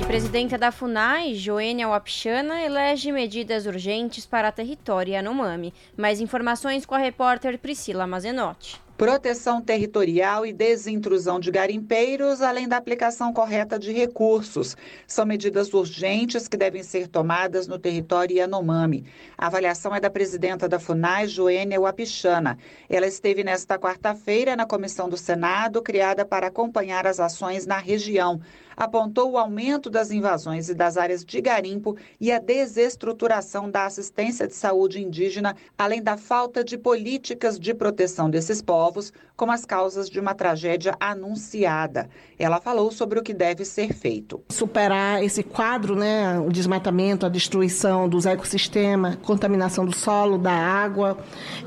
[0.00, 5.72] E presidenta da FUNAI, Joênia Wapichana, elege medidas urgentes para a território Yanomami.
[5.96, 12.76] Mais informações com a repórter Priscila Mazenotti proteção territorial e desintrusão de garimpeiros, além da
[12.76, 14.76] aplicação correta de recursos.
[15.06, 19.06] São medidas urgentes que devem ser tomadas no território Yanomami.
[19.38, 22.58] A avaliação é da presidenta da FUNAI, Joênia Wapichana.
[22.90, 28.38] Ela esteve nesta quarta-feira na comissão do Senado, criada para acompanhar as ações na região
[28.80, 34.48] apontou o aumento das invasões e das áreas de garimpo e a desestruturação da assistência
[34.48, 38.89] de saúde indígena, além da falta de políticas de proteção desses povos,
[39.36, 42.08] como as causas de uma tragédia anunciada.
[42.38, 44.42] Ela falou sobre o que deve ser feito.
[44.48, 51.18] Superar esse quadro, né, o desmatamento, a destruição dos ecossistemas, contaminação do solo, da água,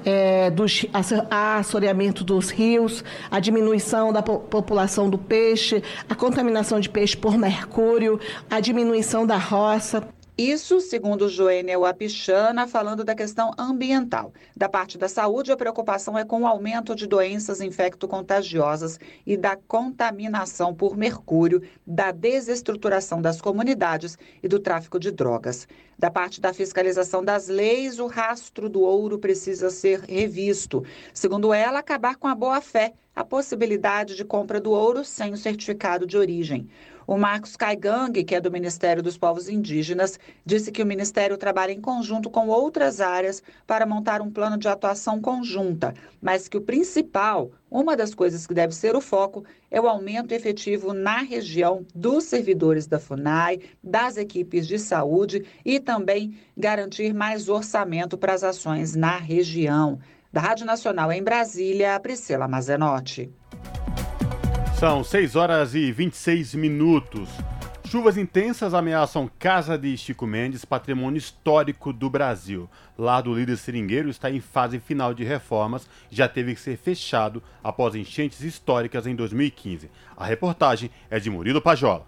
[0.06, 0.86] é, dos,
[1.30, 8.20] assoreamento dos rios, a diminuição da população do peixe, a contaminação de peixe por mercúrio,
[8.50, 10.04] a diminuição da roça.
[10.36, 14.34] Isso, segundo Joênia Wapichana, falando da questão ambiental.
[14.58, 19.56] Da parte da saúde, a preocupação é com o aumento de doenças infecto-contagiosas e da
[19.56, 25.68] contaminação por mercúrio, da desestruturação das comunidades e do tráfico de drogas.
[26.00, 30.84] Da parte da fiscalização das leis, o rastro do ouro precisa ser revisto.
[31.14, 36.08] Segundo ela, acabar com a boa-fé, a possibilidade de compra do ouro sem o certificado
[36.08, 36.68] de origem.
[37.06, 41.72] O Marcos Caigang, que é do Ministério dos Povos Indígenas, disse que o Ministério trabalha
[41.72, 46.62] em conjunto com outras áreas para montar um plano de atuação conjunta, mas que o
[46.62, 51.86] principal, uma das coisas que deve ser o foco, é o aumento efetivo na região
[51.94, 58.44] dos servidores da FUNAI, das equipes de saúde e também garantir mais orçamento para as
[58.44, 60.00] ações na região.
[60.32, 63.32] Da Rádio Nacional em Brasília, Priscila Mazenotti.
[64.84, 67.30] São 6 horas e 26 minutos.
[67.86, 72.70] Chuvas intensas ameaçam Casa de Chico Mendes, patrimônio histórico do Brasil.
[72.98, 77.42] Lá do líder seringueiro está em fase final de reformas já teve que ser fechado
[77.64, 79.90] após enchentes históricas em 2015.
[80.18, 82.06] A reportagem é de Murilo Pajola.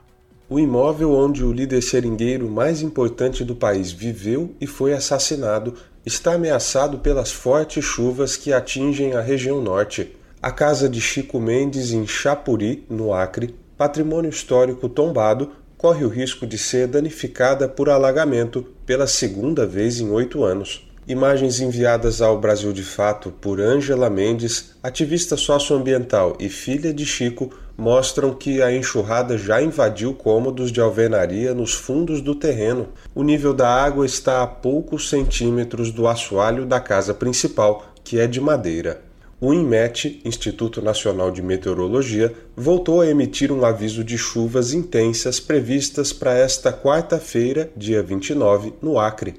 [0.50, 5.76] O imóvel onde o líder seringueiro mais importante do país viveu e foi assassinado
[6.06, 10.12] está ameaçado pelas fortes chuvas que atingem a região norte.
[10.46, 16.46] A casa de Chico Mendes em Chapuri, no Acre, patrimônio histórico tombado, corre o risco
[16.46, 20.88] de ser danificada por alagamento pela segunda vez em oito anos.
[21.08, 27.50] Imagens enviadas ao Brasil de Fato por Ângela Mendes, ativista socioambiental e filha de Chico,
[27.76, 32.90] mostram que a enxurrada já invadiu cômodos de alvenaria nos fundos do terreno.
[33.16, 38.28] O nível da água está a poucos centímetros do assoalho da casa principal, que é
[38.28, 39.05] de madeira
[39.48, 46.12] o INMET, Instituto Nacional de Meteorologia, voltou a emitir um aviso de chuvas intensas previstas
[46.12, 49.36] para esta quarta-feira, dia 29, no Acre.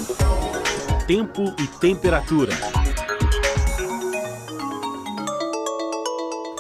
[1.07, 2.53] tempo e temperatura.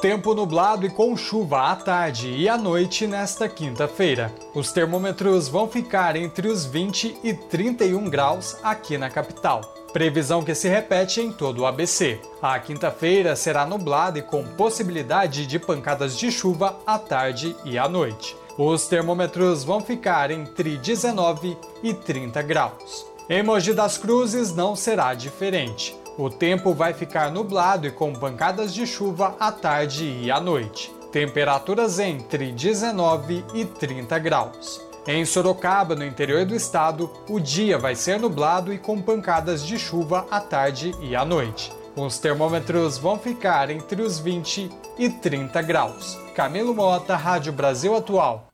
[0.01, 4.31] Tempo nublado e com chuva à tarde e à noite nesta quinta-feira.
[4.55, 9.62] Os termômetros vão ficar entre os 20 e 31 graus aqui na capital.
[9.94, 12.20] Previsão que se repete em todo o ABC.
[12.43, 17.89] A quinta-feira será nublada e com possibilidade de pancadas de chuva à tarde e à
[17.89, 18.36] noite.
[18.56, 23.05] Os termômetros vão ficar entre 19 e 30 graus.
[23.28, 25.97] Em Mogi das Cruzes não será diferente.
[26.16, 30.94] O tempo vai ficar nublado e com pancadas de chuva à tarde e à noite.
[31.10, 34.81] Temperaturas entre 19 e 30 graus.
[35.06, 39.78] Em Sorocaba, no interior do estado, o dia vai ser nublado e com pancadas de
[39.78, 41.72] chuva à tarde e à noite.
[41.97, 44.69] Os termômetros vão ficar entre os 20
[44.99, 46.19] e 30 graus.
[46.35, 48.49] Camilo Mota, Rádio Brasil Atual.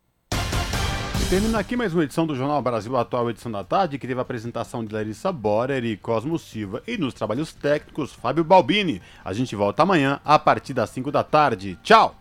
[1.31, 4.23] Termina aqui mais uma edição do Jornal Brasil Atual, edição da tarde, que teve a
[4.23, 9.01] apresentação de Larissa Borer e Cosmo Silva e nos trabalhos técnicos Fábio Balbini.
[9.25, 11.79] A gente volta amanhã a partir das 5 da tarde.
[11.83, 12.15] Tchau!